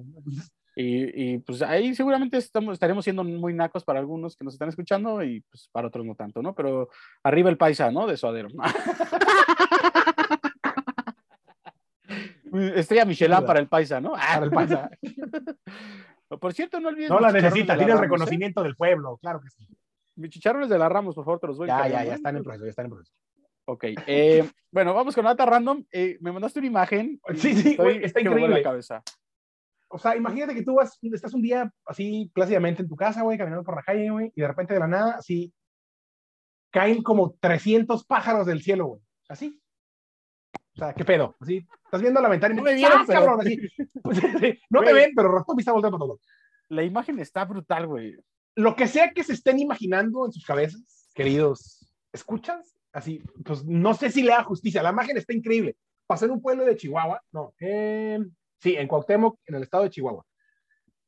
[0.80, 4.70] Y, y, pues ahí seguramente estamos, estaremos siendo muy nacos para algunos que nos están
[4.70, 6.54] escuchando y pues para otros no tanto, ¿no?
[6.54, 6.90] Pero
[7.24, 8.06] arriba el paisa, ¿no?
[8.06, 8.50] De suadero.
[12.76, 14.12] Estrella Michelin para el paisa, ¿no?
[14.12, 14.90] para el paisa.
[16.40, 18.02] Por cierto, no olvides No la necesita, tiene el ¿eh?
[18.02, 19.68] reconocimiento del pueblo, claro que sí.
[20.16, 22.16] Mis chicharrones de la Ramos, por favor, te los voy Ya, ya, ya ¿eh?
[22.16, 23.14] están en proceso, ya están en proceso.
[23.66, 25.84] Ok, eh, bueno, vamos con nota random.
[25.92, 27.20] Eh, me mandaste una imagen.
[27.36, 28.58] Sí, sí, estoy- güey, está increíble.
[28.58, 29.02] la cabeza.
[29.90, 33.38] O sea, imagínate que tú vas, estás un día así plácidamente en tu casa, güey,
[33.38, 35.54] caminando por la calle, güey, y de repente de la nada, así,
[36.72, 39.02] caen como 300 pájaros del cielo, güey.
[39.30, 39.62] Así.
[40.76, 41.36] O sea, ¿qué pedo?
[41.40, 43.42] Así, estás viendo la ventana y No me me vieron, ¡Ah, pero- cabrón!
[43.42, 43.58] Así.
[44.04, 44.94] Pues, sí, no te Güey.
[44.94, 46.20] ven, pero me está volteando todo.
[46.70, 48.16] La imagen está brutal, güey.
[48.56, 52.76] Lo que sea que se estén imaginando en sus cabezas, queridos, ¿escuchas?
[52.92, 54.82] Así, pues no sé si le da justicia.
[54.84, 55.78] La imagen está increíble.
[56.08, 58.20] Pasó en un pueblo de Chihuahua, no, eh,
[58.60, 60.26] sí, en Cuauhtémoc, en el estado de Chihuahua.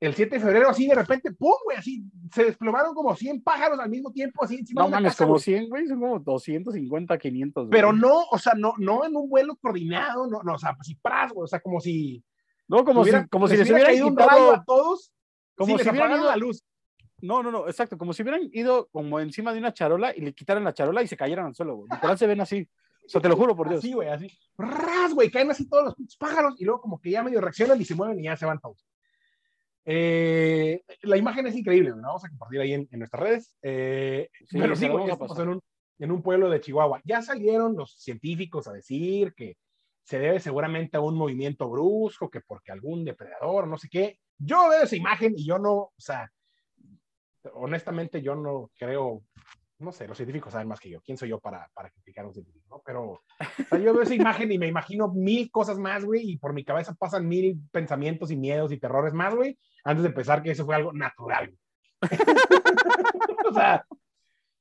[0.01, 1.51] El 7 de febrero, así de repente, ¡pum!
[1.65, 2.01] güey, así
[2.33, 5.25] se desplomaron como 100 pájaros al mismo tiempo, así encima No de una mames, casa,
[5.25, 5.43] como güey.
[5.43, 7.63] 100, güey, son como 250, 500.
[7.67, 7.71] güey.
[7.71, 10.95] Pero no, o sea, no, no en un vuelo coordinado, no, no o sea, así
[10.95, 12.23] pras, güey, o sea, como si,
[12.69, 15.11] No, como hubiera- si, como si les hubiera caído un rayo a todos,
[15.55, 16.63] como si si les hubieran apagaron ido- la luz.
[17.21, 17.97] No, no, no, exacto.
[17.97, 21.07] Como si hubieran ido como encima de una charola y le quitaran la charola y
[21.07, 21.89] se cayeran al suelo, güey.
[21.91, 22.65] Literal se ven así.
[23.09, 23.79] Sea, te lo juro por Dios.
[23.79, 24.29] Así, güey, así.
[24.57, 27.85] Ras, güey, caen así todos los pájaros y luego como que ya medio reaccionan y
[27.85, 28.85] se mueven y ya se van todos.
[29.85, 32.01] Eh, la imagen es increíble, ¿no?
[32.03, 33.55] Vamos a compartir ahí en, en nuestras redes.
[33.61, 35.45] Eh, Sí, pero sí, güey, esto pasó pasar.
[35.47, 35.61] en un,
[35.99, 37.01] en un pueblo de Chihuahua.
[37.03, 39.57] Ya salieron los científicos a decir que
[40.03, 44.19] se debe seguramente a un movimiento brusco, que porque algún depredador, no sé qué.
[44.37, 46.31] Yo veo esa imagen y yo no, o sea,
[47.53, 49.23] honestamente yo no creo,
[49.79, 51.01] no sé, los científicos saben más que yo.
[51.01, 52.68] ¿Quién soy yo para, para criticar a un científico?
[52.89, 53.21] Pero o
[53.69, 56.65] sea, yo veo esa imagen y me imagino mil cosas más, güey, y por mi
[56.65, 60.65] cabeza pasan mil pensamientos y miedos y terrores más, güey, antes de pensar que eso
[60.65, 61.53] fue algo natural.
[63.47, 63.85] o sea,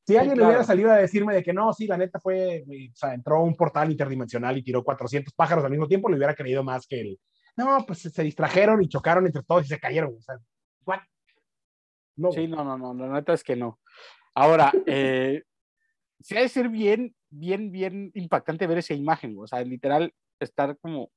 [0.07, 0.51] si alguien claro.
[0.51, 3.57] hubiera salido a decirme de que no, sí, la neta fue, o sea, entró un
[3.57, 7.18] portal interdimensional y tiró 400 pájaros al mismo tiempo, le hubiera creído más que el,
[7.57, 10.14] no, pues se distrajeron y chocaron entre todos y se cayeron.
[10.18, 10.37] O sea,
[10.85, 11.01] ¿what?
[12.16, 13.81] No, Sí, no, no, no, la neta es que no.
[14.35, 15.45] Ahora, eh,
[16.21, 19.45] sí ha de ser bien, bien, bien impactante ver esa imagen, güey.
[19.45, 21.11] O sea, literal, estar como.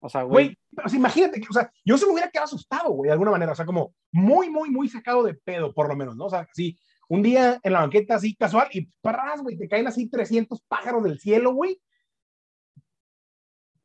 [0.00, 0.46] O sea, güey.
[0.46, 3.12] Güey, o sea, imagínate que, o sea, yo se me hubiera quedado asustado, güey, de
[3.12, 6.26] alguna manera, o sea, como muy, muy, muy sacado de pedo, por lo menos, ¿no?
[6.26, 6.78] O sea, así,
[7.08, 11.02] un día en la banqueta así casual y parás, güey, te caen así 300 pájaros
[11.02, 11.80] del cielo, güey.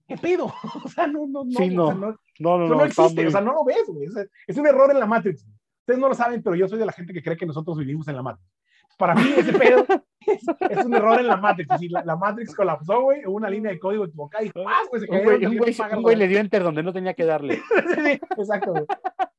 [0.07, 0.53] ¿Qué pedo?
[0.85, 1.51] O sea, no, no, no.
[1.51, 1.95] Sí, o sea, no.
[1.95, 2.75] no, No, no, eso no.
[2.75, 4.07] no existe, muy- o sea, no lo ves, güey.
[4.07, 5.45] o sea, es un error en la Matrix.
[5.79, 8.07] Ustedes no lo saben, pero yo soy de la gente que cree que nosotros vivimos
[8.07, 8.49] en la Matrix.
[8.97, 9.85] Para mí, ese pedo
[10.27, 11.71] es, es un error en la Matrix.
[11.71, 14.87] Así, la, la Matrix colapsó, güey, hubo una línea de código equivocada y ¡paz!
[14.89, 16.83] güey, se Un cayeron güey, un 300 güey- un pájaros, güey le dio enter donde
[16.83, 17.59] no tenía que darle.
[18.05, 18.85] Sí, exacto, güey.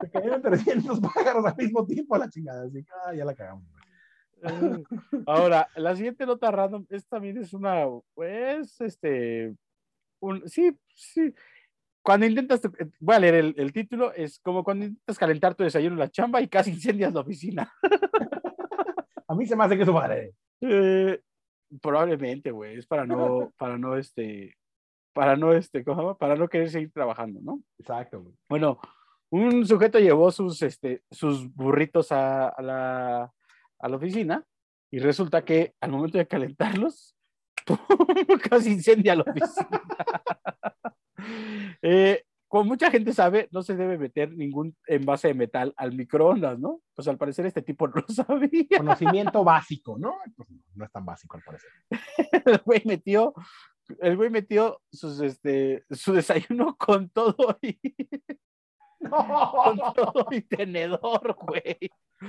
[0.00, 2.64] Se cayeron 300 pájaros al mismo tiempo a la chingada.
[2.66, 3.64] Así que, ah, ya la cagamos.
[4.42, 4.84] güey.
[5.26, 9.54] Ahora, la siguiente nota random, esta también es una, pues, este,
[10.20, 11.32] un, sí, sí.
[12.02, 15.54] Cuando intentas, tu- eh, voy a leer el, el título, es como cuando intentas calentar
[15.54, 17.72] tu desayuno en la chamba y casi incendias la oficina.
[19.34, 20.32] A mí se me hace que eso vale.
[20.60, 21.20] Eh,
[21.82, 24.54] probablemente, güey, es para no, para no, este,
[25.12, 25.82] para no, este.
[25.82, 27.60] Para no querer seguir trabajando, ¿no?
[27.78, 28.34] Exacto, güey.
[28.48, 28.78] Bueno,
[29.30, 33.32] un sujeto llevó sus, este, sus burritos a, a la,
[33.80, 34.44] a la oficina
[34.92, 37.16] y resulta que al momento de calentarlos,
[38.48, 39.68] casi incendia la oficina.
[41.80, 42.22] Eh,
[42.54, 46.82] como mucha gente sabe, no se debe meter ningún envase de metal al microondas, ¿no?
[46.94, 48.78] Pues al parecer este tipo no lo sabía.
[48.78, 50.14] Conocimiento básico, ¿no?
[50.36, 51.70] Pues no, no es tan básico al parecer.
[52.46, 53.34] El güey metió
[54.00, 57.76] el güey metió sus, este, su desayuno con todo y,
[59.10, 61.78] con todo y tenedor, güey.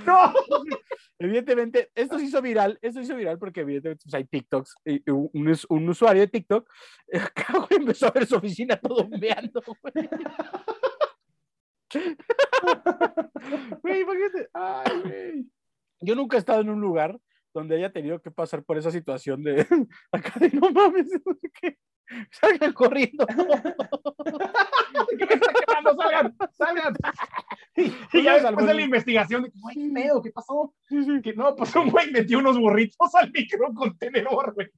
[0.04, 0.32] no.
[1.18, 5.10] Evidentemente, esto se hizo viral, esto se hizo viral porque evidentemente pues, hay TikToks, y
[5.10, 6.68] un, un us- un usuario de TikTok,
[7.14, 10.08] acá, güey, empezó a ver su oficina todo humeando, güey.
[13.82, 15.46] Güey, imagínate, ay, güey.
[16.00, 17.18] Yo nunca he estado en un lugar
[17.56, 19.60] donde haya tenido que pasar por esa situación de
[20.12, 21.78] acá de no mames, no qué.
[22.30, 23.26] Salgan corriendo.
[23.26, 25.96] ¿Qué me está quemando?
[25.96, 26.94] Salgan, salgan.
[27.78, 30.22] Y, y ya después de la investigación, de que, güey, ¿qué pedo?
[30.22, 30.72] ¿Qué pasó?
[31.22, 34.68] Que no, pues un güey metió unos burritos al microcontenedor, güey.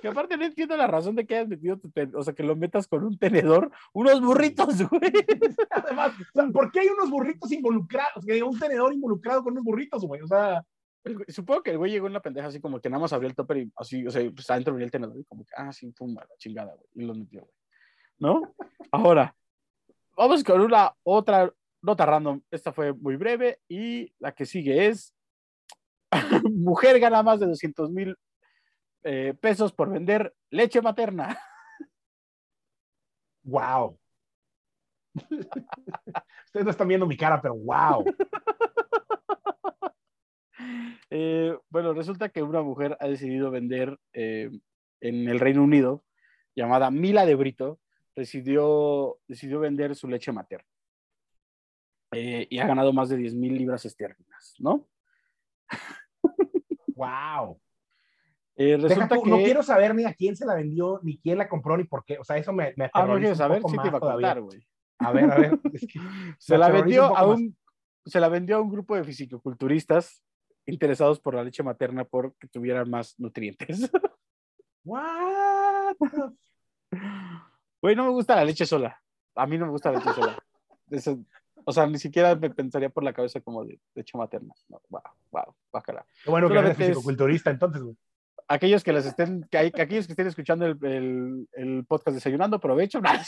[0.00, 2.44] Que aparte no entiendo la razón de que hayas metido tu ten- o sea, que
[2.44, 5.10] lo metas con un tenedor, unos burritos, güey.
[5.70, 8.24] Además, o sea, ¿por qué hay unos burritos involucrados?
[8.24, 10.20] Que un tenedor involucrado con unos burritos, güey.
[10.22, 10.62] O sea,
[11.04, 13.28] El Supongo que el güey llegó en la pendeja así como que nada más abrió
[13.28, 15.72] el topper y así, o sea, pues adentro venía el tenedor y como que, ah,
[15.72, 16.88] sí, pumba, la chingada, güey.
[16.94, 17.54] Y lo metió, güey.
[18.18, 18.54] ¿No?
[18.92, 19.34] Ahora,
[20.16, 21.50] vamos con una otra
[21.82, 22.42] nota random.
[22.50, 25.14] Esta fue muy breve y la que sigue es,
[26.50, 28.16] mujer gana más de 200 mil
[29.02, 31.38] eh, pesos por vender leche materna.
[33.42, 33.98] wow.
[35.14, 38.04] Ustedes no están viendo mi cara, pero wow.
[41.10, 44.50] Eh, bueno, resulta que una mujer ha decidido vender eh,
[45.00, 46.04] en el Reino Unido,
[46.54, 47.80] llamada Mila de Brito,
[48.14, 50.68] decidió, decidió vender su leche materna.
[52.12, 54.86] Eh, y ha ganado más de 10 mil libras esterlinas, ¿no?
[56.96, 57.58] Wow.
[58.56, 59.30] Eh, resulta tú, que...
[59.30, 62.04] No quiero saber ni a quién se la vendió, ni quién la compró, ni por
[62.04, 62.18] qué.
[62.18, 64.34] O sea, eso me, me Ah, no un saber, te iba a más todavía.
[64.34, 64.66] contar, güey.
[64.98, 65.60] A ver, a ver.
[65.72, 65.98] es que
[66.38, 67.38] Se la vendió un a más.
[67.38, 67.56] un,
[68.04, 70.22] se la vendió a un grupo de fisicoculturistas
[70.70, 73.90] interesados por la leche materna porque tuviera más nutrientes.
[74.84, 75.96] What?
[77.82, 79.00] Güey, no me gusta la leche sola.
[79.34, 80.38] A mí no me gusta la leche sola.
[80.90, 81.18] Eso-
[81.66, 84.54] o sea, ni siquiera me pensaría por la cabeza como de leche materna.
[84.68, 86.06] No, wow, wow, bájala.
[86.24, 87.96] Qué bueno que eres Solamente es- fisicoculturista, entonces, güey.
[88.48, 92.14] Aquellos que las estén, que hay, que aquellos que estén escuchando el, el- el podcast
[92.16, 93.00] desayunando, aprovecho.
[93.02, 93.24] Para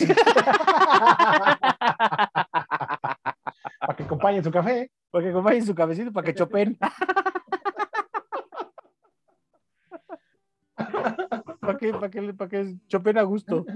[3.96, 4.90] que acompañen su café.
[5.12, 6.78] Para que acompañen su cabecito, para que chopen.
[11.60, 13.66] para que, para que, para que chopen a gusto.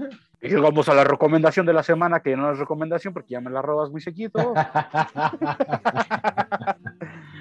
[0.41, 3.51] Y vamos a la recomendación de la semana, que no es recomendación porque ya me
[3.51, 4.55] la robas muy seguido.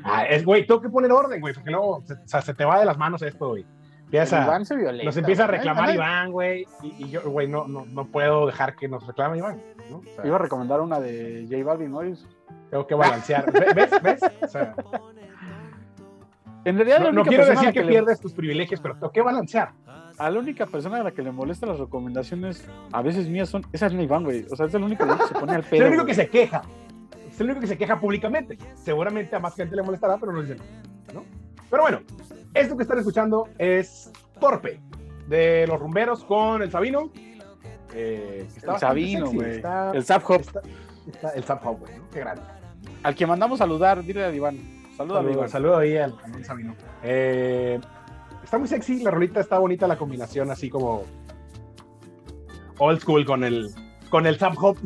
[0.09, 2.65] Ah, es, güey, tengo que poner orden, güey, porque luego se, o sea, se te
[2.65, 3.67] va de las manos esto, güey.
[4.05, 7.67] Empieza, Iván se violenta, nos empieza a reclamar Iván, güey, y, y yo, güey, no,
[7.67, 9.97] no, no puedo dejar que nos reclame Iván, ¿no?
[9.97, 12.03] O sea, Iba a recomendar una de J Balvin, ¿no?
[12.67, 13.51] Es- tengo que balancear.
[13.53, 13.91] Ve- ¿Ves?
[14.03, 14.21] ¿Ves?
[14.43, 14.75] O sea,
[16.65, 19.73] En realidad, no, no quiero decir la que, le- tus privilegios, pero tengo que balancear.
[20.19, 23.63] a la única persona a la que le molestan las recomendaciones, a veces mías son,
[23.73, 24.47] esa es la Iván, güey.
[24.51, 25.83] O sea, es el único que se pone al Es pedo.
[25.83, 26.17] el único güey.
[26.17, 26.63] que se queja.
[27.29, 28.57] Es el único que se queja públicamente.
[28.75, 30.57] Seguramente a más gente le molestará, pero no dice
[31.15, 31.23] ¿no?
[31.71, 32.01] Pero bueno,
[32.55, 34.11] esto que están escuchando es
[34.41, 34.81] Torpe,
[35.29, 37.11] de los rumberos con el Sabino.
[37.95, 39.63] eh, que El Sabino, güey.
[39.95, 40.41] El Zap Hop.
[40.41, 40.63] está-
[41.07, 41.93] está el Zap Hop, güey.
[42.13, 42.43] Qué grande.
[43.03, 44.59] Al que mandamos saludar, dile a Iván.
[44.97, 45.49] Saluda a Saludo, Iván.
[45.49, 46.75] saludo ahí al, al buen Sabino.
[47.03, 47.79] Eh,
[48.43, 51.05] está muy sexy, la rolita está bonita, la combinación así como
[52.79, 53.71] old school con el,
[54.11, 54.77] con el Zap Hop.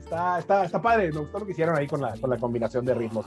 [0.00, 2.84] Está, está, está padre, me gustó lo que hicieron ahí con la, con la combinación
[2.84, 3.26] de ritmos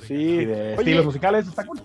[0.00, 0.44] y Sí.
[0.44, 1.46] de Oye, estilos musicales.
[1.46, 1.80] Está cool.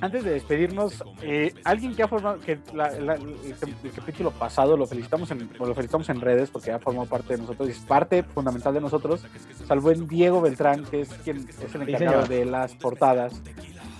[0.00, 3.34] Antes de despedirnos, eh, alguien que ha formado, que la- la- el,
[3.84, 7.42] el capítulo pasado lo felicitamos en, lo felicitamos en redes porque ha formado parte de
[7.42, 9.24] nosotros y es parte fundamental de nosotros,
[9.66, 13.40] salvo en Diego Beltrán, que es quien es el encargado de las portadas,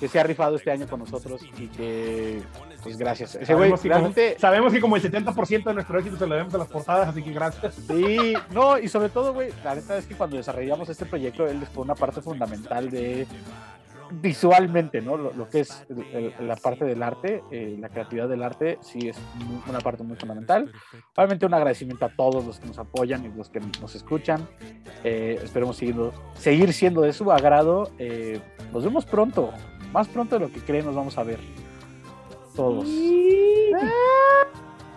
[0.01, 2.43] que se ha rifado este año con nosotros y que,
[2.83, 3.35] pues gracias.
[3.35, 3.81] Ese güey Sabemos
[4.15, 6.69] que, como, sabemos que como el 70% de nuestro éxito se lo debemos a las
[6.69, 7.75] portadas, así que gracias.
[7.89, 11.67] sí, no, y sobre todo, güey, la neta es que cuando desarrollamos este proyecto, él
[11.73, 13.27] fue una parte fundamental de
[14.11, 15.17] visualmente, ¿no?
[15.17, 18.79] Lo, lo que es el- el- la parte del arte, eh, la creatividad del arte,
[18.81, 20.73] sí es muy- una parte muy fundamental.
[21.17, 24.47] Obviamente un agradecimiento a todos los que nos apoyan y los que nos escuchan.
[25.05, 27.91] Eh, esperemos siguiendo- seguir siendo de su agrado.
[27.99, 28.41] Eh,
[28.73, 29.51] nos vemos pronto,
[29.93, 31.39] más pronto de lo que creen nos vamos a ver.
[32.55, 32.89] Todos.
[33.75, 34.47] Ah,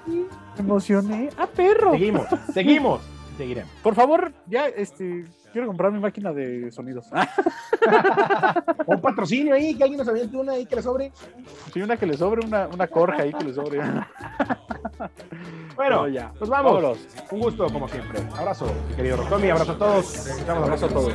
[0.08, 1.30] Me emocioné.
[1.38, 1.92] ¡Ah, perro!
[1.92, 3.02] Seguimos, seguimos,
[3.38, 3.72] seguiremos.
[3.84, 7.08] Por favor, ya, este, quiero comprar mi máquina de sonidos.
[8.86, 11.12] Un patrocinio ahí, que alguien nos aviente una ahí que le sobre.
[11.74, 13.80] Sí, una que le sobre, una, una corja ahí que le sobre.
[15.76, 16.34] Bueno, Pero ya.
[16.38, 16.74] pues vamos.
[16.74, 16.98] Vámonos.
[17.32, 18.20] Un gusto, como siempre.
[18.38, 18.66] Abrazo,
[18.98, 19.50] querido Rotomi.
[19.50, 20.42] Abrazo a todos.
[20.50, 21.14] Abrazo a todos.